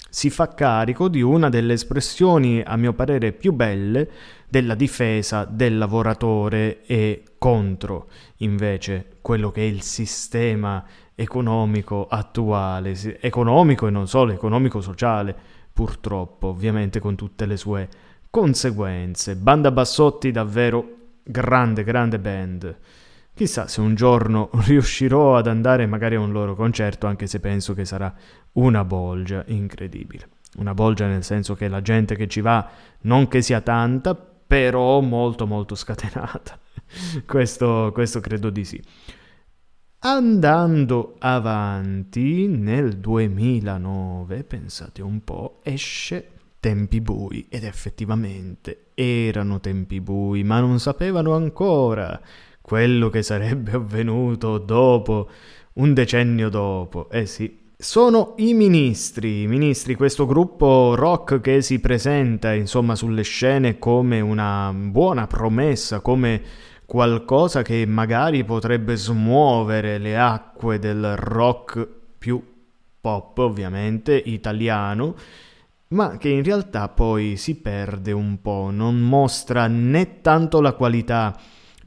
si 0.09 0.29
fa 0.29 0.53
carico 0.53 1.09
di 1.09 1.21
una 1.21 1.49
delle 1.49 1.73
espressioni, 1.73 2.63
a 2.65 2.77
mio 2.77 2.93
parere, 2.93 3.33
più 3.33 3.51
belle 3.51 4.09
della 4.47 4.75
difesa 4.75 5.43
del 5.43 5.77
lavoratore 5.77 6.85
e 6.85 7.23
contro 7.37 8.07
invece 8.37 9.17
quello 9.19 9.51
che 9.51 9.59
è 9.59 9.65
il 9.65 9.81
sistema 9.81 10.85
economico 11.15 12.07
attuale, 12.07 12.95
economico 13.19 13.87
e 13.87 13.89
non 13.89 14.07
solo, 14.07 14.31
economico-sociale, 14.31 15.35
purtroppo, 15.73 16.47
ovviamente 16.47 17.01
con 17.01 17.15
tutte 17.15 17.45
le 17.45 17.57
sue 17.57 17.89
conseguenze. 18.29 19.35
Banda 19.35 19.71
Bassotti 19.71 20.31
davvero 20.31 20.97
grande, 21.23 21.83
grande 21.83 22.19
band. 22.19 22.77
Chissà 23.33 23.67
se 23.67 23.81
un 23.81 23.95
giorno 23.95 24.49
riuscirò 24.65 25.37
ad 25.37 25.47
andare 25.47 25.85
magari 25.85 26.15
a 26.15 26.19
un 26.19 26.31
loro 26.31 26.55
concerto, 26.55 27.07
anche 27.07 27.27
se 27.27 27.39
penso 27.39 27.73
che 27.73 27.85
sarà 27.85 28.13
una 28.53 28.83
bolgia 28.83 29.43
incredibile. 29.47 30.29
Una 30.57 30.73
bolgia 30.73 31.07
nel 31.07 31.23
senso 31.23 31.55
che 31.55 31.67
la 31.67 31.81
gente 31.81 32.15
che 32.15 32.27
ci 32.27 32.41
va 32.41 32.67
non 33.01 33.27
che 33.27 33.41
sia 33.41 33.61
tanta, 33.61 34.15
però 34.15 34.99
molto 35.01 35.45
molto 35.45 35.75
scatenata. 35.75 36.57
questo, 37.25 37.91
questo 37.93 38.19
credo 38.19 38.49
di 38.49 38.65
sì. 38.65 38.83
Andando 40.01 41.15
avanti, 41.19 42.47
nel 42.47 42.97
2009, 42.97 44.43
pensate 44.43 45.01
un 45.01 45.23
po', 45.23 45.59
esce 45.61 46.38
Tempi 46.59 46.99
bui 47.01 47.45
ed 47.49 47.63
effettivamente 47.63 48.87
erano 48.93 49.59
tempi 49.59 50.01
bui, 50.01 50.43
ma 50.43 50.59
non 50.59 50.79
sapevano 50.79 51.33
ancora 51.33 52.19
quello 52.61 53.09
che 53.09 53.23
sarebbe 53.23 53.71
avvenuto 53.77 54.57
dopo, 54.57 55.29
un 55.73 55.93
decennio 55.93 56.49
dopo. 56.49 57.09
Eh 57.09 57.25
sì, 57.25 57.57
sono 57.81 58.33
i 58.39 58.53
ministri, 58.53 59.43
i 59.43 59.47
ministri, 59.47 59.95
questo 59.95 60.25
gruppo 60.25 60.95
rock 60.95 61.39
che 61.39 61.61
si 61.61 61.79
presenta 61.79 62.53
insomma 62.53 62.93
sulle 62.93 63.23
scene 63.23 63.79
come 63.79 64.19
una 64.19 64.73
buona 64.75 65.27
promessa, 65.27 66.01
come 66.01 66.41
qualcosa 66.85 67.61
che 67.61 67.85
magari 67.85 68.43
potrebbe 68.43 68.97
smuovere 68.97 69.97
le 69.97 70.17
acque 70.17 70.77
del 70.77 71.15
rock 71.15 71.87
più 72.17 72.43
pop 72.99 73.37
ovviamente 73.37 74.13
italiano, 74.13 75.15
ma 75.89 76.17
che 76.17 76.29
in 76.29 76.43
realtà 76.43 76.87
poi 76.89 77.35
si 77.35 77.55
perde 77.55 78.11
un 78.11 78.41
po', 78.41 78.69
non 78.71 78.99
mostra 78.99 79.67
né 79.67 80.21
tanto 80.21 80.61
la 80.61 80.73
qualità 80.73 81.37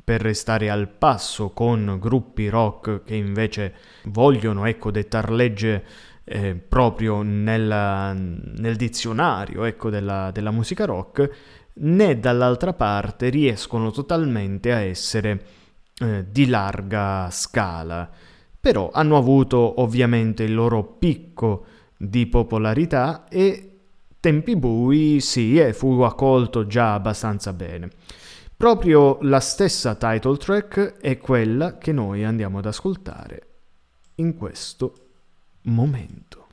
per 0.02 0.20
restare 0.20 0.70
al 0.70 0.88
passo 0.88 1.50
con 1.50 1.98
gruppi 2.00 2.48
rock 2.48 3.04
che 3.04 3.14
invece 3.14 3.74
vogliono, 4.04 4.64
ecco, 4.64 4.90
dettar 4.90 5.30
legge 5.30 5.84
eh, 6.24 6.54
proprio 6.56 7.22
nella, 7.22 8.12
nel 8.12 8.76
dizionario, 8.76 9.64
ecco, 9.64 9.90
della, 9.90 10.30
della 10.32 10.50
musica 10.50 10.84
rock, 10.84 11.30
né 11.74 12.18
dall'altra 12.18 12.72
parte 12.72 13.28
riescono 13.28 13.92
totalmente 13.92 14.72
a 14.72 14.80
essere 14.80 15.44
eh, 16.00 16.26
di 16.28 16.46
larga 16.48 17.28
scala. 17.30 18.10
Però 18.60 18.90
hanno 18.92 19.16
avuto 19.16 19.80
ovviamente 19.80 20.42
il 20.42 20.54
loro 20.54 20.84
picco 20.84 21.66
di 21.96 22.26
popolarità 22.26 23.26
e 23.28 23.71
Tempi 24.22 24.54
bui 24.54 25.18
sì, 25.18 25.58
e 25.58 25.72
fu 25.72 26.00
accolto 26.02 26.64
già 26.68 26.94
abbastanza 26.94 27.52
bene. 27.52 27.90
Proprio 28.56 29.18
la 29.22 29.40
stessa 29.40 29.96
title 29.96 30.36
track 30.36 31.00
è 31.00 31.18
quella 31.18 31.76
che 31.76 31.90
noi 31.90 32.22
andiamo 32.22 32.58
ad 32.58 32.66
ascoltare 32.66 33.46
in 34.14 34.36
questo 34.36 34.94
momento. 35.62 36.46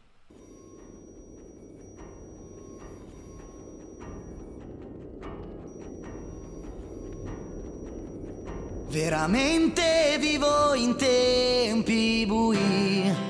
Veramente 8.88 10.18
vivo 10.20 10.74
in 10.74 10.96
tempi 10.96 12.26
bui 12.26 13.29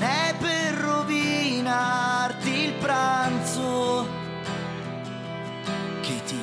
non 0.00 0.08
è 0.08 0.34
per 0.38 0.74
rovinarti 0.74 2.50
il 2.50 2.72
pranzo 2.74 4.18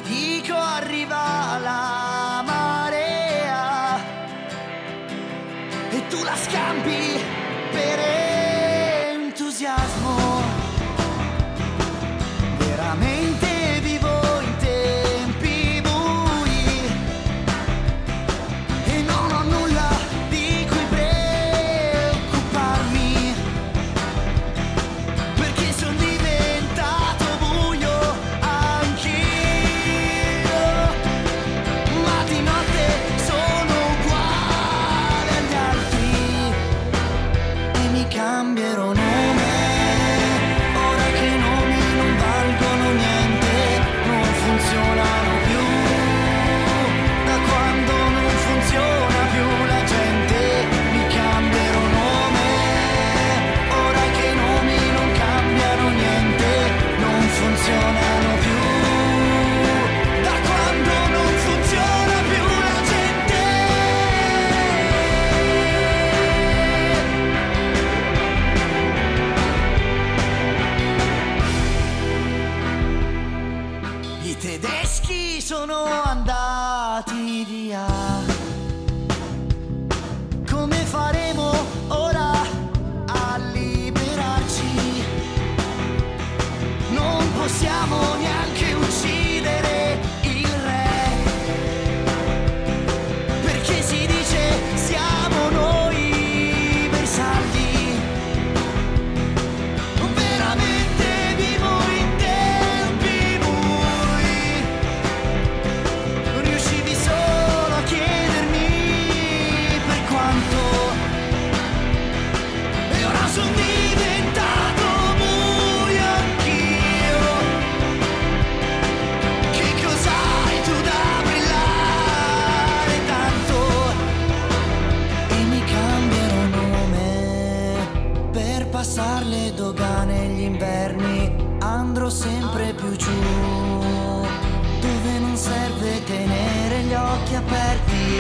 dico 0.04 0.56
arriva 0.56 1.58
la 1.62 2.44
marea 2.46 3.98
e 5.90 6.08
tu 6.08 6.24
la 6.24 6.36
scampi 6.36 7.20
per 7.72 8.00
entusiasmo. 9.14 10.16
Veramente 12.58 13.37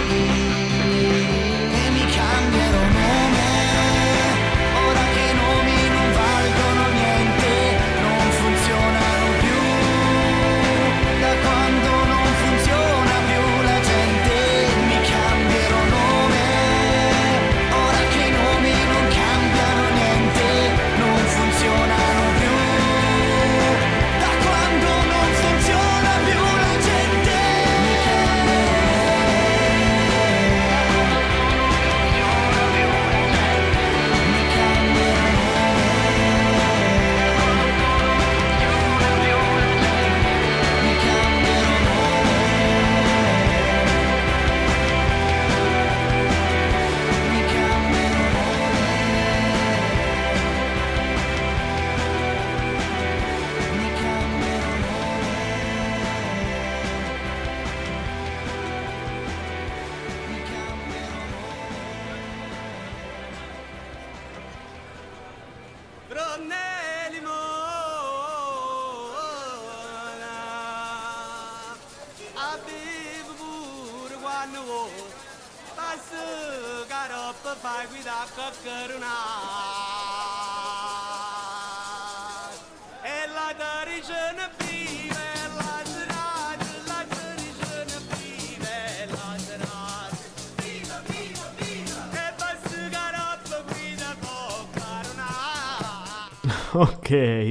Bye. 0.08 0.47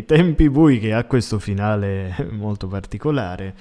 Tempi 0.07 0.49
bui 0.49 0.79
che 0.79 0.93
ha 0.93 1.05
questo 1.05 1.41
finale 1.41 2.15
molto 2.31 2.69
particolare. 2.69 3.55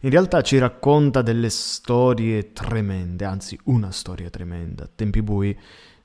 In 0.00 0.10
realtà 0.10 0.40
ci 0.40 0.56
racconta 0.56 1.20
delle 1.20 1.50
storie 1.50 2.52
tremende, 2.52 3.26
anzi 3.26 3.58
una 3.64 3.90
storia 3.90 4.30
tremenda. 4.30 4.88
Tempi 4.92 5.20
bui 5.20 5.56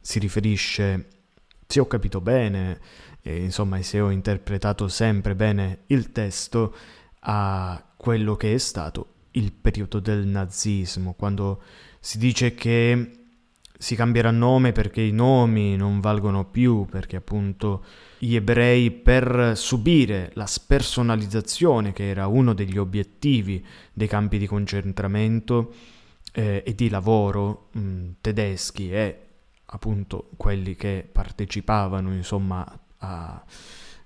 si 0.01 0.19
riferisce, 0.19 1.07
se 1.65 1.79
ho 1.79 1.88
capito 1.88 2.19
bene, 2.19 2.79
e 3.21 3.38
insomma 3.38 3.81
se 3.81 4.01
ho 4.01 4.09
interpretato 4.09 4.89
sempre 4.89 5.35
bene 5.35 5.79
il 5.88 6.11
testo, 6.11 6.75
a 7.21 7.81
quello 7.95 8.35
che 8.35 8.53
è 8.53 8.57
stato 8.57 9.13
il 9.31 9.53
periodo 9.53 9.99
del 9.99 10.25
nazismo, 10.25 11.13
quando 11.13 11.61
si 12.01 12.17
dice 12.17 12.53
che 12.53 13.26
si 13.78 13.95
cambierà 13.95 14.32
nome 14.32 14.71
perché 14.71 15.01
i 15.01 15.11
nomi 15.11 15.75
non 15.75 15.99
valgono 15.99 16.45
più, 16.45 16.86
perché 16.86 17.17
appunto 17.17 17.84
gli 18.17 18.36
ebrei 18.36 18.89
per 18.91 19.53
subire 19.55 20.32
la 20.34 20.47
spersonalizzazione, 20.47 21.93
che 21.93 22.09
era 22.09 22.28
uno 22.28 22.53
degli 22.53 22.78
obiettivi 22.78 23.63
dei 23.93 24.07
campi 24.07 24.39
di 24.39 24.47
concentramento 24.47 25.73
eh, 26.34 26.63
e 26.65 26.75
di 26.75 26.89
lavoro 26.89 27.69
mh, 27.71 28.07
tedeschi 28.21 28.91
e 28.91 29.21
appunto 29.65 30.30
quelli 30.38 30.75
che 30.75 31.07
partecipavano 31.11 32.13
insomma 32.13 32.65
a, 32.99 33.43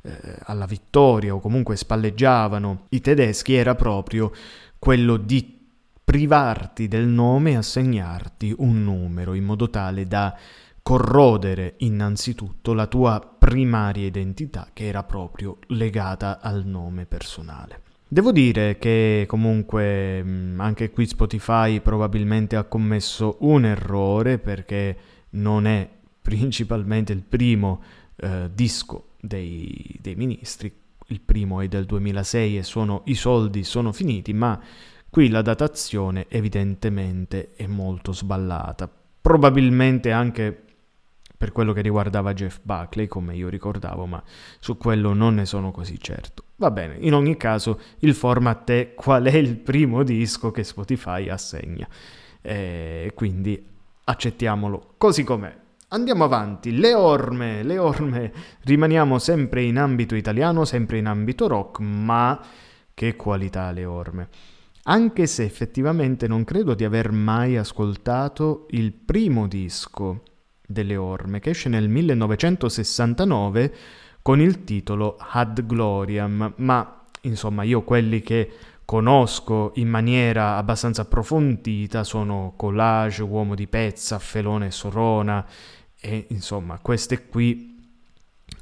eh, 0.02 0.38
alla 0.44 0.66
vittoria 0.66 1.36
o 1.36 1.40
comunque 1.40 1.76
spalleggiavano 1.76 2.88
i 2.90 3.02
tedeschi 3.02 3.54
era 3.54 3.76
proprio 3.76 4.32
quello 4.80 5.18
di 5.18 5.61
privarti 6.12 6.90
del 6.90 7.08
nome 7.08 7.52
e 7.52 7.56
assegnarti 7.56 8.54
un 8.58 8.84
numero 8.84 9.34
in 9.34 9.46
modo 9.46 9.70
tale 9.70 10.08
da 10.08 10.38
corrodere 10.82 11.76
innanzitutto 11.78 12.74
la 12.74 12.86
tua 12.88 13.22
primaria 13.40 14.08
identità 14.08 14.72
che 14.74 14.88
era 14.88 15.04
proprio 15.04 15.60
legata 15.68 16.42
al 16.42 16.66
nome 16.66 17.06
personale. 17.06 17.84
Devo 18.10 18.34
dire 18.34 18.78
che 18.78 19.24
comunque 19.26 20.22
mh, 20.22 20.60
anche 20.60 20.92
qui 20.92 21.06
Spotify 21.06 21.80
probabilmente 21.80 22.58
ha 22.58 22.66
commesso 22.66 23.38
un 23.40 23.64
errore 23.64 24.38
perché 24.38 24.98
non 25.30 25.66
è 25.66 25.90
principalmente 26.22 27.14
il 27.14 27.24
primo 27.24 27.82
eh, 28.18 28.50
disco 28.54 29.12
dei, 29.18 29.98
dei 30.02 30.16
ministri, 30.16 30.74
il 31.08 31.22
primo 31.22 31.62
è 31.62 31.70
del 31.70 31.86
2006 31.86 32.58
e 32.58 32.64
sono, 32.64 33.04
i 33.06 33.16
soldi 33.16 33.64
sono 33.64 33.94
finiti, 33.94 34.34
ma 34.34 34.60
qui 35.12 35.30
la 35.30 35.44
datazione 35.44 36.26
evidentemente 36.30 37.52
è 37.56 37.68
molto 37.68 38.14
sballata. 38.14 38.90
Probabilmente 39.22 40.12
anche 40.12 40.64
per 41.38 41.52
quello 41.52 41.74
che 41.74 41.82
riguardava 41.82 42.34
Jeff 42.34 42.60
Buckley, 42.62 43.08
come 43.08 43.36
io 43.36 43.50
ricordavo, 43.50 44.06
ma 44.06 44.24
su 44.60 44.78
quello 44.78 45.14
non 45.14 45.36
ne 45.36 45.46
sono 45.46 45.72
così 45.72 46.00
certo. 46.00 46.44
Va 46.56 46.72
bene, 46.72 46.98
in 47.00 47.14
ogni 47.14 47.36
caso 47.36 47.80
il 48.00 48.14
format 48.14 48.70
è 48.70 48.94
qual 48.94 49.26
è 49.26 49.36
il 49.36 49.58
primo 49.58 50.04
disco 50.04 50.52
che 50.52 50.64
Spotify 50.64 51.30
assegna. 51.30 51.88
E 52.42 53.12
quindi 53.14 53.68
accettiamolo 54.04 54.94
così 54.98 55.24
com'è. 55.24 55.56
Andiamo 55.90 56.24
avanti, 56.24 56.78
le 56.78 56.94
orme, 56.94 57.64
le 57.64 57.78
orme, 57.78 58.32
rimaniamo 58.62 59.20
sempre 59.20 59.64
in 59.64 59.78
ambito 59.78 60.16
italiano, 60.16 60.64
sempre 60.64 61.00
in 61.00 61.08
ambito 61.08 61.48
rock, 61.48 61.80
ma 61.80 62.40
che 62.94 63.16
qualità 63.16 63.72
le 63.72 63.86
orme. 63.86 64.30
Anche 64.84 65.28
se 65.28 65.44
effettivamente 65.44 66.28
non 66.28 66.44
credo 66.44 66.74
di 66.74 66.84
aver 66.84 67.12
mai 67.12 67.56
ascoltato 67.56 68.66
il 68.72 68.92
primo 68.92 69.48
disco 69.48 70.24
delle 70.66 70.96
orme, 70.96 71.40
che 71.40 71.52
esce 71.52 71.70
nel 71.70 71.88
1969 71.88 73.76
con 74.24 74.42
il 74.42 74.64
titolo 74.64 75.18
Ad 75.20 75.66
Gloriam, 75.66 76.54
ma 76.58 77.04
insomma 77.22 77.62
io 77.64 77.84
quelli 77.84 78.22
che 78.22 78.52
conosco 78.84 79.72
in 79.76 79.88
maniera 79.88 80.58
abbastanza 80.58 81.04
approfondita 81.04 82.04
sono 82.04 82.54
Collage, 82.56 83.22
Uomo 83.24 83.54
di 83.56 83.68
Pezza, 83.68 84.18
Felone 84.20 84.68
e 84.68 84.72
Sorona 84.72 85.46
e 86.00 86.26
insomma 86.30 86.80
queste 86.80 87.28
qui 87.28 87.78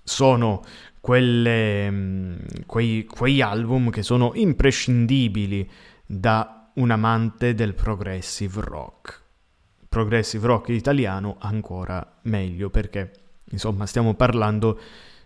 sono 0.03 0.61
quelle, 0.99 1.89
mm, 1.89 2.35
quei, 2.65 3.05
quei 3.05 3.41
album 3.41 3.89
che 3.89 4.03
sono 4.03 4.31
imprescindibili 4.33 5.69
da 6.11 6.71
un 6.73 6.89
amante 6.89 7.53
del 7.53 7.75
progressive 7.75 8.61
rock 8.61 9.21
progressive 9.89 10.45
rock 10.45 10.69
italiano 10.69 11.35
ancora 11.39 12.19
meglio 12.23 12.69
perché 12.69 13.11
insomma 13.49 13.87
stiamo 13.87 14.13
parlando 14.13 14.79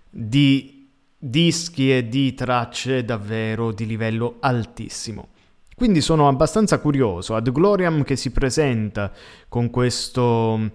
di 0.09 0.89
dischi 1.17 1.95
e 1.95 2.07
di 2.07 2.33
tracce 2.33 3.03
davvero 3.03 3.71
di 3.71 3.85
livello 3.85 4.37
altissimo. 4.39 5.29
Quindi 5.75 6.01
sono 6.01 6.27
abbastanza 6.27 6.79
curioso. 6.79 7.35
Ad 7.35 7.51
Gloriam 7.51 8.03
che 8.03 8.15
si 8.15 8.31
presenta 8.31 9.11
con 9.49 9.69
questo 9.69 10.71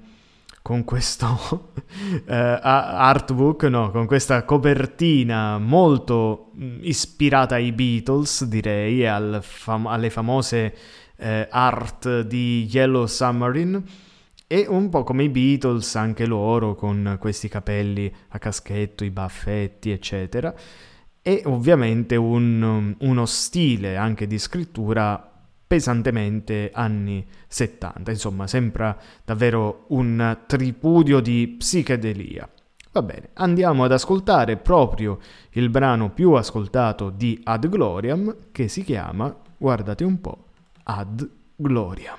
con 0.68 0.84
questo 0.84 1.72
uh, 1.80 2.22
artbook, 2.26 3.62
no, 3.62 3.90
con 3.90 4.04
questa 4.04 4.44
copertina 4.44 5.56
molto 5.56 6.50
mm, 6.60 6.80
ispirata 6.82 7.54
ai 7.54 7.72
Beatles, 7.72 8.44
direi, 8.44 9.06
al 9.06 9.38
fam- 9.40 9.86
alle 9.86 10.10
famose 10.10 10.74
eh, 11.16 11.48
art 11.50 12.20
di 12.20 12.68
Yellow 12.70 13.06
Submarine 13.06 13.82
e 14.46 14.66
un 14.68 14.90
po' 14.90 15.04
come 15.04 15.22
i 15.22 15.30
Beatles 15.30 15.96
anche 15.96 16.26
loro 16.26 16.74
con 16.74 17.16
questi 17.18 17.48
capelli 17.48 18.14
a 18.28 18.38
caschetto, 18.38 19.04
i 19.04 19.10
baffetti 19.10 19.90
eccetera 19.90 20.54
e 21.22 21.42
ovviamente 21.46 22.14
un, 22.14 22.94
uno 22.98 23.26
stile 23.26 23.96
anche 23.96 24.26
di 24.26 24.38
scrittura 24.38 25.27
pesantemente 25.68 26.70
anni 26.72 27.24
70, 27.46 28.10
insomma 28.10 28.46
sembra 28.46 28.96
davvero 29.22 29.84
un 29.88 30.38
tripudio 30.46 31.20
di 31.20 31.56
psichedelia. 31.58 32.48
Va 32.90 33.02
bene, 33.02 33.28
andiamo 33.34 33.84
ad 33.84 33.92
ascoltare 33.92 34.56
proprio 34.56 35.18
il 35.50 35.68
brano 35.68 36.10
più 36.10 36.32
ascoltato 36.32 37.10
di 37.10 37.38
Ad 37.44 37.68
Gloriam 37.68 38.34
che 38.50 38.66
si 38.66 38.82
chiama, 38.82 39.32
guardate 39.58 40.04
un 40.04 40.20
po', 40.20 40.46
ad 40.84 41.28
gloriam. 41.54 42.18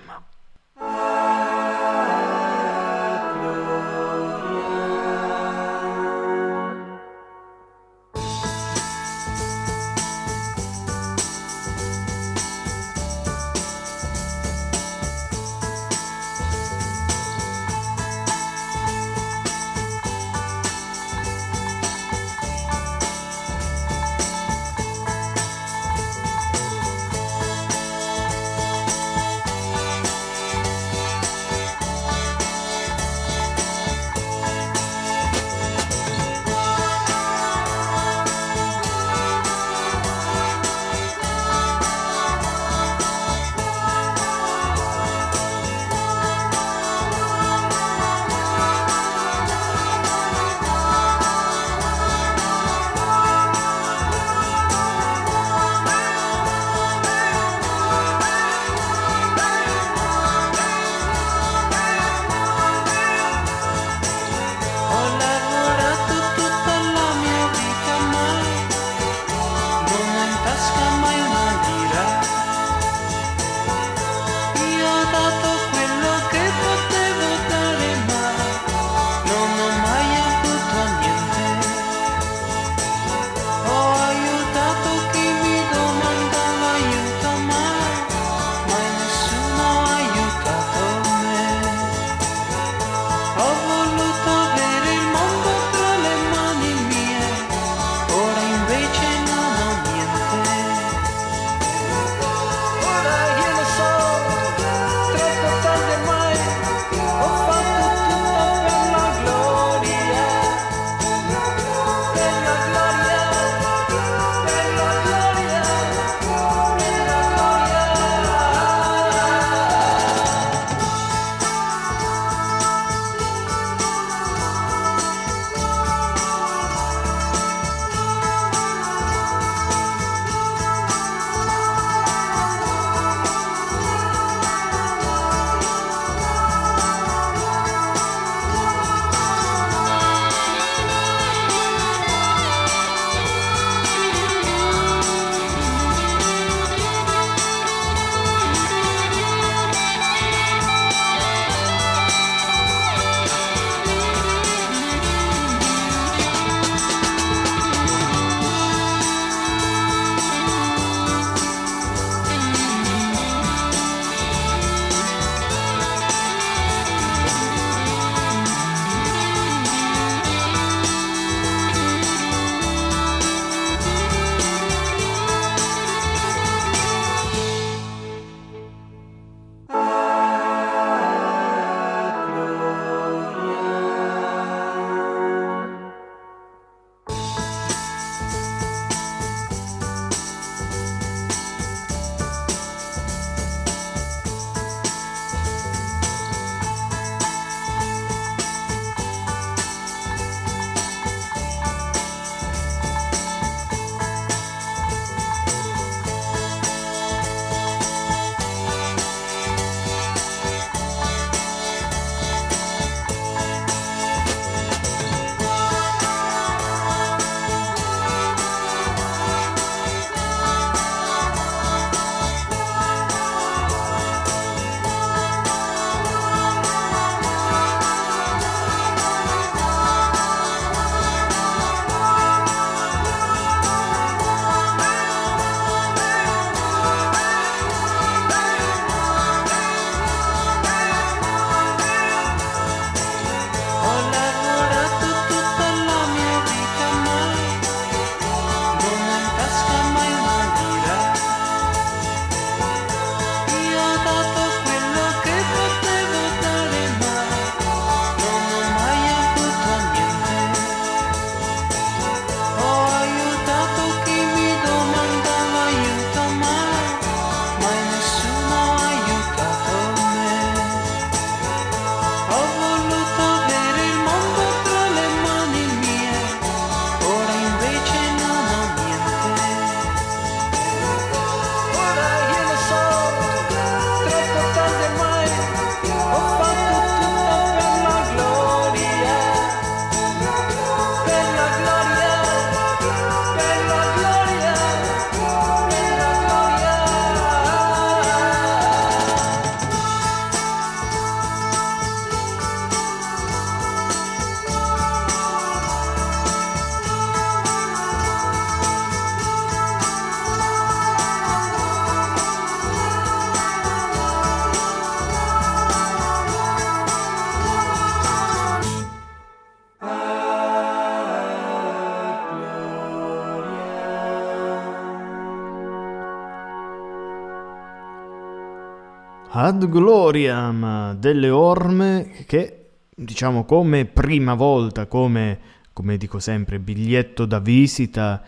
Ad 329.32 329.70
Gloriam 329.70 330.96
delle 330.96 331.30
Orme 331.30 332.24
che 332.26 332.70
diciamo 332.96 333.46
come 333.46 333.86
prima 333.86 334.34
volta, 334.34 334.88
come, 334.88 335.40
come 335.72 335.98
dico 335.98 336.18
sempre, 336.18 336.58
biglietto 336.58 337.26
da 337.26 337.38
visita 337.38 338.24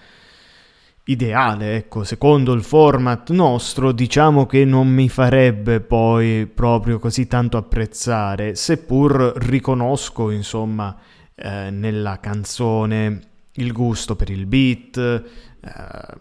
ideale, 1.06 1.76
ecco, 1.76 2.04
secondo 2.04 2.54
il 2.54 2.62
format 2.62 3.32
nostro, 3.32 3.92
diciamo 3.92 4.46
che 4.46 4.64
non 4.64 4.90
mi 4.90 5.10
farebbe 5.10 5.80
poi 5.82 6.46
proprio 6.46 7.00
così 7.00 7.26
tanto 7.26 7.58
apprezzare, 7.58 8.54
seppur 8.54 9.34
riconosco, 9.38 10.30
insomma, 10.30 10.96
eh, 11.34 11.72
nella 11.72 12.20
canzone 12.20 13.22
il 13.54 13.74
gusto 13.74 14.16
per 14.16 14.30
il 14.30 14.46
beat, 14.46 14.98
eh, 14.98 15.24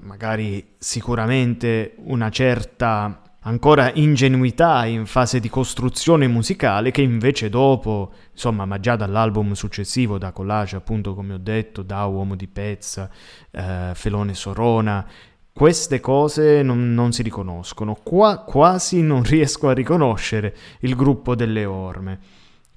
magari 0.05 0.75
sicuramente 0.79 1.97
una 1.99 2.31
certa 2.31 3.21
ancora 3.43 3.91
ingenuità 3.95 4.85
in 4.85 5.07
fase 5.07 5.41
di 5.41 5.49
costruzione 5.49 6.27
musicale 6.27 6.91
che 6.91 7.03
invece 7.03 7.49
dopo, 7.49 8.13
insomma, 8.33 8.65
ma 8.67 8.79
già 8.81 8.97
dall'album 8.97 9.53
successivo, 9.53 10.19
da 10.19 10.33
Collage, 10.33 10.77
appunto, 10.77 11.15
come 11.15 11.35
ho 11.35 11.39
detto, 11.39 11.83
da 11.83 12.05
Uomo 12.05 12.35
di 12.35 12.49
Pezza, 12.49 13.11
eh, 13.51 13.93
Felone 13.95 14.35
Sorona, 14.35 15.07
queste 15.53 16.01
cose 16.01 16.63
non, 16.63 16.95
non 16.95 17.13
si 17.13 17.23
riconoscono. 17.23 17.97
Qua 18.03 18.39
quasi 18.39 19.03
non 19.03 19.23
riesco 19.25 19.69
a 19.69 19.75
riconoscere 19.75 20.55
il 20.81 20.95
gruppo 20.95 21.35
delle 21.35 21.65
orme. 21.65 22.19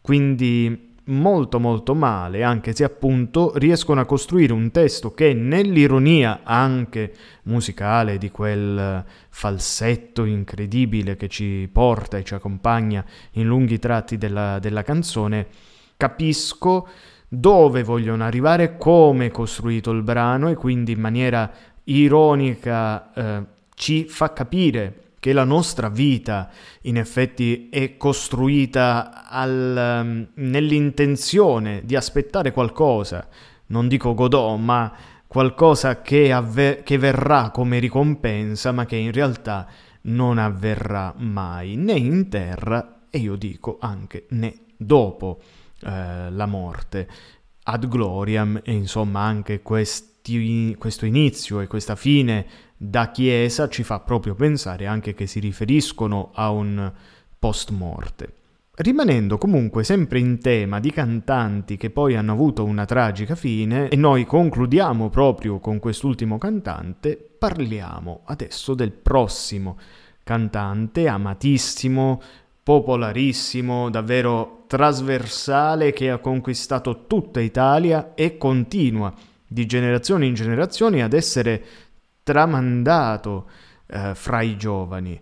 Quindi 0.02 0.93
molto 1.06 1.60
molto 1.60 1.94
male, 1.96 2.44
anche 2.44 2.74
se 2.74 2.84
appunto 2.84 3.52
riescono 3.56 4.00
a 4.00 4.06
costruire 4.06 4.54
un 4.54 4.72
testo 4.72 5.14
che 5.14 5.34
nell'ironia 5.34 6.42
anche 6.44 7.14
musicale 7.44 8.18
di 8.18 8.32
quel 8.32 9.04
falsetto 9.30 10.24
incredibile 10.24 11.18
che 11.18 11.28
ci 11.28 11.70
porta 11.72 12.18
e 12.18 12.24
ci 12.24 12.34
accompagna 12.34 13.04
in 13.32 13.48
lunghi 13.48 13.80
tratti 13.80 14.18
della, 14.18 14.60
della 14.60 14.84
canzone, 14.84 15.48
capisco 15.98 16.88
dove 17.28 17.84
vogliono 17.84 18.24
arrivare, 18.24 18.78
come 18.78 19.26
è 19.26 19.32
costruito 19.32 19.92
il 19.92 20.04
brano 20.04 20.50
e 20.50 20.56
quindi 20.56 20.92
in 20.92 21.00
maniera 21.00 21.52
ironica 21.86 23.14
eh, 23.14 23.44
ci 23.74 24.06
fa 24.08 24.32
capire 24.32 25.00
che 25.24 25.32
la 25.32 25.46
nostra 25.46 25.88
vita 25.88 26.50
in 26.82 26.98
effetti 26.98 27.70
è 27.70 27.96
costruita 27.96 29.26
al, 29.30 30.02
um, 30.04 30.28
nell'intenzione 30.50 31.82
di 31.86 31.96
aspettare 31.96 32.52
qualcosa, 32.52 33.30
non 33.68 33.88
dico 33.88 34.14
Godot, 34.16 34.60
ma 34.60 34.94
qualcosa 35.26 36.02
che, 36.02 36.34
avve- 36.34 36.84
che 36.84 36.98
verrà 36.98 37.52
come 37.52 37.80
ricompensa, 37.80 38.74
ma 38.74 38.84
che 38.84 38.98
in 38.98 39.14
realtà 39.14 39.66
non 40.02 40.40
avverrà 40.40 41.14
mai, 41.16 41.78
né 41.78 41.94
in 41.94 42.28
terra, 42.28 43.04
e 43.10 43.20
io 43.20 43.38
dico 43.38 43.78
anche 43.80 44.26
né 44.32 44.54
dopo 44.76 45.40
eh, 45.84 46.32
la 46.32 46.46
morte. 46.48 47.08
Ad 47.64 47.88
gloriam, 47.88 48.60
e 48.62 48.74
insomma 48.74 49.22
anche 49.22 49.62
questi, 49.62 50.76
questo 50.78 51.06
inizio 51.06 51.62
e 51.62 51.68
questa 51.68 51.96
fine 51.96 52.46
da 52.86 53.12
chiesa 53.12 53.70
ci 53.70 53.82
fa 53.82 54.02
proprio 54.02 54.36
pensare 54.36 54.88
anche 54.88 55.14
che 55.14 55.26
si 55.26 55.40
riferiscono 55.40 56.32
a 56.34 56.50
un 56.50 56.92
post 57.40 57.72
morte. 57.72 58.34
Rimanendo 58.76 59.38
comunque 59.38 59.86
sempre 59.86 60.20
in 60.20 60.40
tema 60.40 60.82
di 60.82 60.92
cantanti 60.92 61.78
che 61.78 61.92
poi 61.92 62.18
hanno 62.18 62.34
avuto 62.34 62.66
una 62.66 62.84
tragica 62.84 63.36
fine, 63.36 63.88
e 63.88 63.96
noi 63.96 64.26
concludiamo 64.26 65.10
proprio 65.10 65.60
con 65.60 65.80
quest'ultimo 65.80 66.38
cantante, 66.38 67.16
parliamo 67.16 68.22
adesso 68.26 68.74
del 68.74 68.92
prossimo 68.92 69.78
cantante 70.22 71.08
amatissimo, 71.08 72.22
popolarissimo, 72.64 73.90
davvero 73.90 74.64
trasversale 74.68 75.94
che 75.94 76.10
ha 76.10 76.18
conquistato 76.18 77.06
tutta 77.08 77.40
Italia 77.40 78.14
e 78.14 78.38
continua 78.38 79.14
di 79.54 79.66
generazione 79.68 80.26
in 80.26 80.34
generazione 80.34 81.04
ad 81.04 81.14
essere 81.14 81.64
tramandato 82.24 83.50
eh, 83.88 84.16
fra 84.16 84.42
i 84.42 84.58
giovani. 84.58 85.20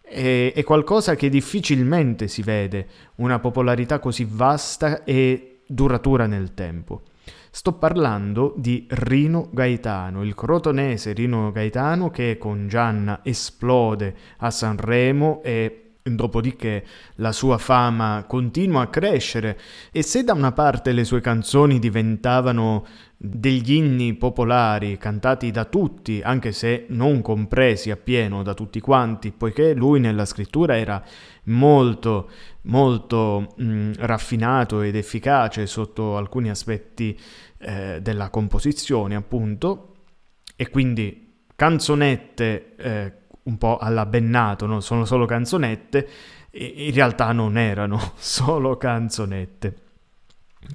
È, 0.00 0.52
è 0.54 0.64
qualcosa 0.64 1.14
che 1.14 1.28
difficilmente 1.28 2.28
si 2.28 2.42
vede, 2.42 2.86
una 3.16 3.38
popolarità 3.38 3.98
così 3.98 4.26
vasta 4.28 5.04
e 5.04 5.60
duratura 5.66 6.26
nel 6.26 6.54
tempo. 6.54 7.02
Sto 7.50 7.72
parlando 7.72 8.54
di 8.56 8.86
Rino 8.88 9.48
Gaetano, 9.50 10.22
il 10.22 10.34
crotonese 10.34 11.12
Rino 11.12 11.50
Gaetano 11.50 12.10
che 12.10 12.36
con 12.38 12.68
Gianna 12.68 13.20
esplode 13.22 14.14
a 14.38 14.50
Sanremo 14.50 15.40
e 15.42 15.87
Dopodiché 16.14 16.84
la 17.16 17.32
sua 17.32 17.58
fama 17.58 18.24
continua 18.26 18.82
a 18.82 18.88
crescere 18.88 19.58
e 19.92 20.02
se 20.02 20.24
da 20.24 20.32
una 20.32 20.52
parte 20.52 20.92
le 20.92 21.04
sue 21.04 21.20
canzoni 21.20 21.78
diventavano 21.78 22.86
degli 23.16 23.72
inni 23.72 24.14
popolari 24.14 24.96
cantati 24.96 25.50
da 25.50 25.64
tutti, 25.64 26.20
anche 26.22 26.52
se 26.52 26.86
non 26.90 27.20
compresi 27.20 27.90
appieno 27.90 28.42
da 28.42 28.54
tutti 28.54 28.78
quanti, 28.80 29.32
poiché 29.32 29.74
lui 29.74 29.98
nella 29.98 30.24
scrittura 30.24 30.76
era 30.76 31.02
molto 31.44 32.30
molto 32.62 33.54
mh, 33.56 33.92
raffinato 33.98 34.82
ed 34.82 34.94
efficace 34.94 35.66
sotto 35.66 36.16
alcuni 36.16 36.50
aspetti 36.50 37.18
eh, 37.58 37.98
della 38.00 38.30
composizione, 38.30 39.14
appunto, 39.14 39.94
e 40.54 40.68
quindi 40.68 41.26
canzonette 41.56 42.74
eh, 42.76 43.12
un 43.48 43.56
po' 43.56 43.78
alla 43.78 44.06
Bennato, 44.06 44.66
no? 44.66 44.80
sono 44.80 45.04
solo 45.04 45.24
canzonette, 45.26 46.08
in 46.50 46.92
realtà 46.92 47.32
non 47.32 47.56
erano 47.56 48.12
solo 48.16 48.76
canzonette. 48.76 49.86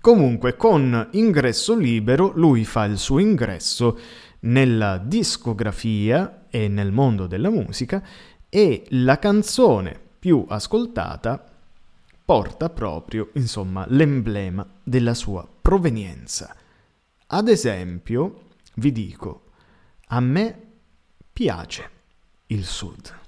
Comunque, 0.02 0.56
con 0.56 1.10
ingresso 1.12 1.76
libero, 1.76 2.32
lui 2.36 2.66
fa 2.66 2.86
il 2.86 2.98
suo 2.98 3.20
ingresso 3.20 3.98
nella 4.42 4.98
discografia 4.98 6.46
e 6.50 6.68
nel 6.68 6.92
mondo 6.92 7.28
della 7.28 7.50
musica 7.50 8.04
e 8.50 8.86
la 8.90 9.20
canzone 9.20 10.00
più 10.20 10.46
ascoltata 10.48 11.44
porta 12.26 12.70
proprio, 12.70 13.30
insomma, 13.34 13.86
l'emblema 13.90 14.66
della 14.82 15.14
sua 15.14 15.48
provenienza. 15.62 16.56
Ad 17.28 17.48
esempio, 17.50 18.46
vi 18.76 18.92
dico, 18.92 19.44
a 20.08 20.20
me 20.20 20.62
piace 21.32 21.90
il 22.48 22.66
Sud. 22.66 23.22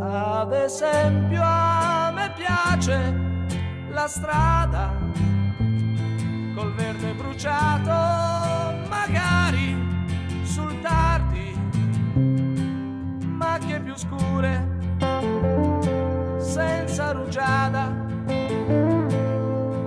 Ad 0.00 0.52
esempio 0.52 1.40
a 1.42 2.10
me 2.12 2.32
piace 2.36 3.14
la 3.90 4.06
strada 4.06 4.92
col 6.54 6.74
verde 6.74 7.14
bruciato, 7.14 7.90
magari 8.88 9.76
sul 10.42 10.80
tardi, 10.80 11.56
macchie 13.24 13.80
più 13.80 13.96
scure, 13.96 14.66
senza 16.38 17.12
rugiada, 17.12 17.94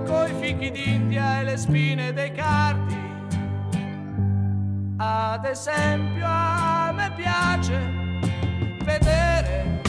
coi 0.04 0.32
fichi 0.40 0.70
d'India 0.70 1.40
e 1.40 1.44
le 1.44 1.56
spine 1.56 2.12
dei 2.12 2.32
cardi. 2.32 2.65
Ad 4.98 5.44
esempio 5.44 6.24
a 6.26 6.90
me 6.90 7.12
piace 7.14 7.78
vedere 8.82 9.82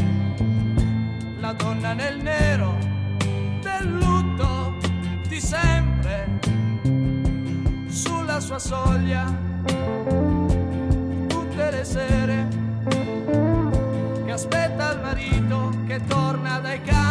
la 1.40 1.54
donna 1.54 1.94
nel 1.94 2.22
nero 2.22 2.78
del 3.62 3.90
lutto 3.90 4.76
di 5.30 5.40
sempre 5.40 6.40
sulla 7.88 8.42
sua 8.42 8.60
soglia 8.60 9.34
tutte 11.28 11.72
le 11.72 11.84
sere 11.86 12.48
che 14.26 14.32
aspetta 14.34 14.92
il 14.92 15.00
marito 15.00 15.72
che 15.88 16.04
torna 16.06 16.60
dai 16.60 16.82
campi 16.82 17.07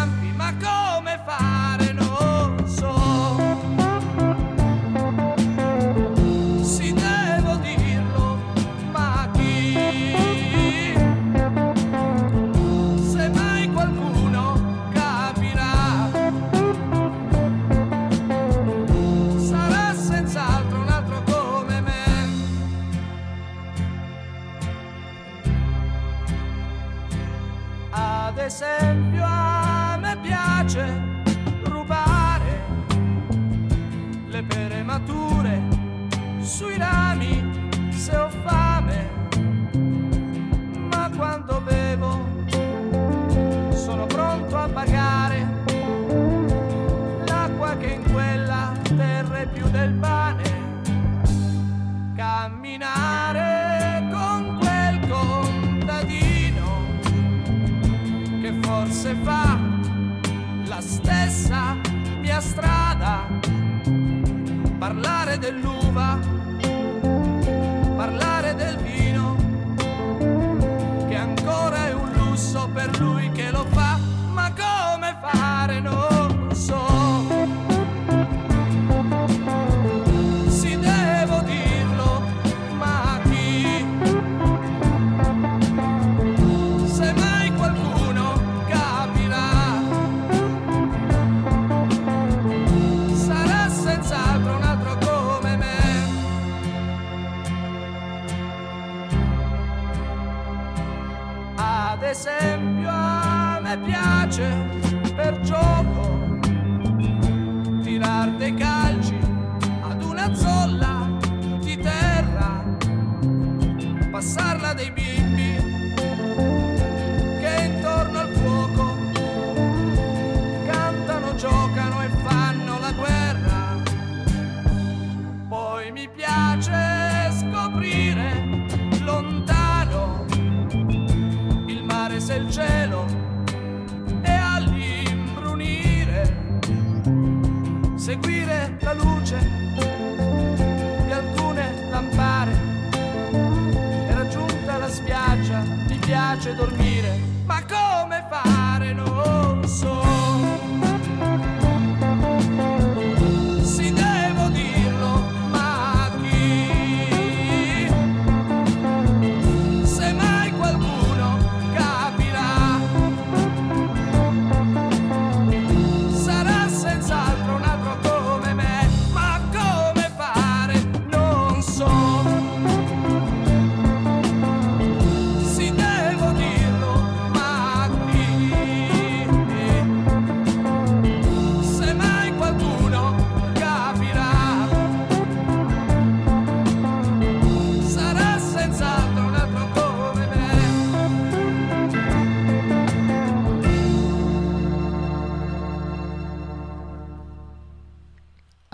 più 49.53 49.69
del 49.71 49.93
mare. 49.93 50.16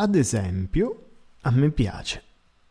Ad 0.02 0.16
esempio, 0.16 1.10
a 1.42 1.52
me 1.52 1.70
piace 1.70 2.22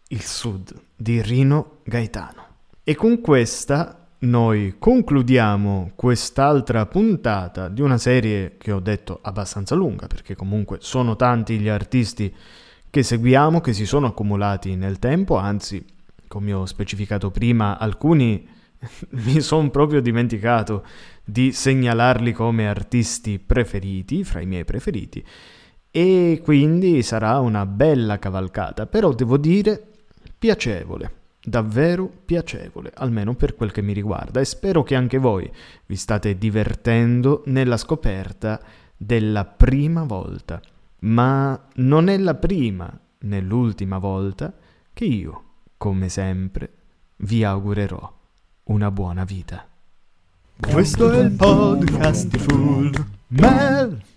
il 0.10 0.22
sud 0.22 0.78
di 0.98 1.22
Rino 1.22 1.78
Gaetano. 1.86 2.48
E 2.84 2.94
con 2.94 3.22
questa 3.22 4.10
noi 4.20 4.76
concludiamo 4.78 5.94
quest'altra 5.96 6.86
puntata 6.88 7.70
di 7.70 7.80
una 7.80 7.98
serie 7.98 8.58
che 8.58 8.74
ho 8.74 8.82
detto 8.82 9.20
abbastanza 9.22 9.76
lunga, 9.76 10.08
perché 10.08 10.36
comunque 10.36 10.80
sono 10.82 11.16
tanti 11.16 11.58
gli 11.58 11.70
artisti 11.70 12.36
che 12.90 13.02
seguiamo, 13.02 13.62
che 13.62 13.72
si 13.72 13.86
sono 13.86 14.08
accumulati 14.08 14.76
nel 14.76 15.00
tempo, 15.00 15.38
anzi, 15.38 15.86
come 16.28 16.52
ho 16.52 16.66
specificato 16.66 17.32
prima, 17.32 17.78
alcuni 17.78 18.46
mi 19.12 19.40
sono 19.40 19.70
proprio 19.70 20.02
dimenticato 20.02 20.86
di 21.24 21.54
segnalarli 21.54 22.34
come 22.34 22.68
artisti 22.68 23.40
preferiti, 23.40 24.26
fra 24.26 24.42
i 24.42 24.46
miei 24.46 24.66
preferiti, 24.66 25.24
e 25.92 26.40
quindi 26.42 27.04
sarà 27.04 27.40
una 27.40 27.66
bella 27.66 28.18
cavalcata, 28.18 28.88
però 28.88 29.14
devo 29.14 29.38
dire 29.38 29.90
piacevole, 30.40 31.14
davvero 31.44 32.10
piacevole, 32.26 32.92
almeno 32.96 33.36
per 33.36 33.56
quel 33.56 33.72
che 33.72 33.82
mi 33.82 33.92
riguarda, 33.92 34.40
e 34.40 34.46
spero 34.46 34.84
che 34.84 34.96
anche 34.96 35.18
voi 35.18 35.52
vi 35.86 35.96
state 35.98 36.38
divertendo 36.38 37.44
nella 37.48 37.78
scoperta 37.78 38.62
della 38.96 39.44
prima 39.44 40.04
volta, 40.04 40.62
ma 41.00 41.68
non 41.76 42.08
è 42.08 42.18
la 42.18 42.36
prima 42.36 42.98
né 43.20 43.42
l'ultima 43.42 43.98
volta 43.98 44.54
che 44.94 45.06
io, 45.06 45.44
come 45.78 46.08
sempre, 46.08 46.72
vi 47.18 47.44
augurerò 47.44 48.20
una 48.66 48.92
buona 48.92 49.26
vita. 49.26 49.68
Questo 50.60 51.12
è 51.12 51.20
il 51.20 51.32
podcast 51.32 52.28
di 52.28 52.38
Full 52.38 53.06
Mel. 53.28 54.10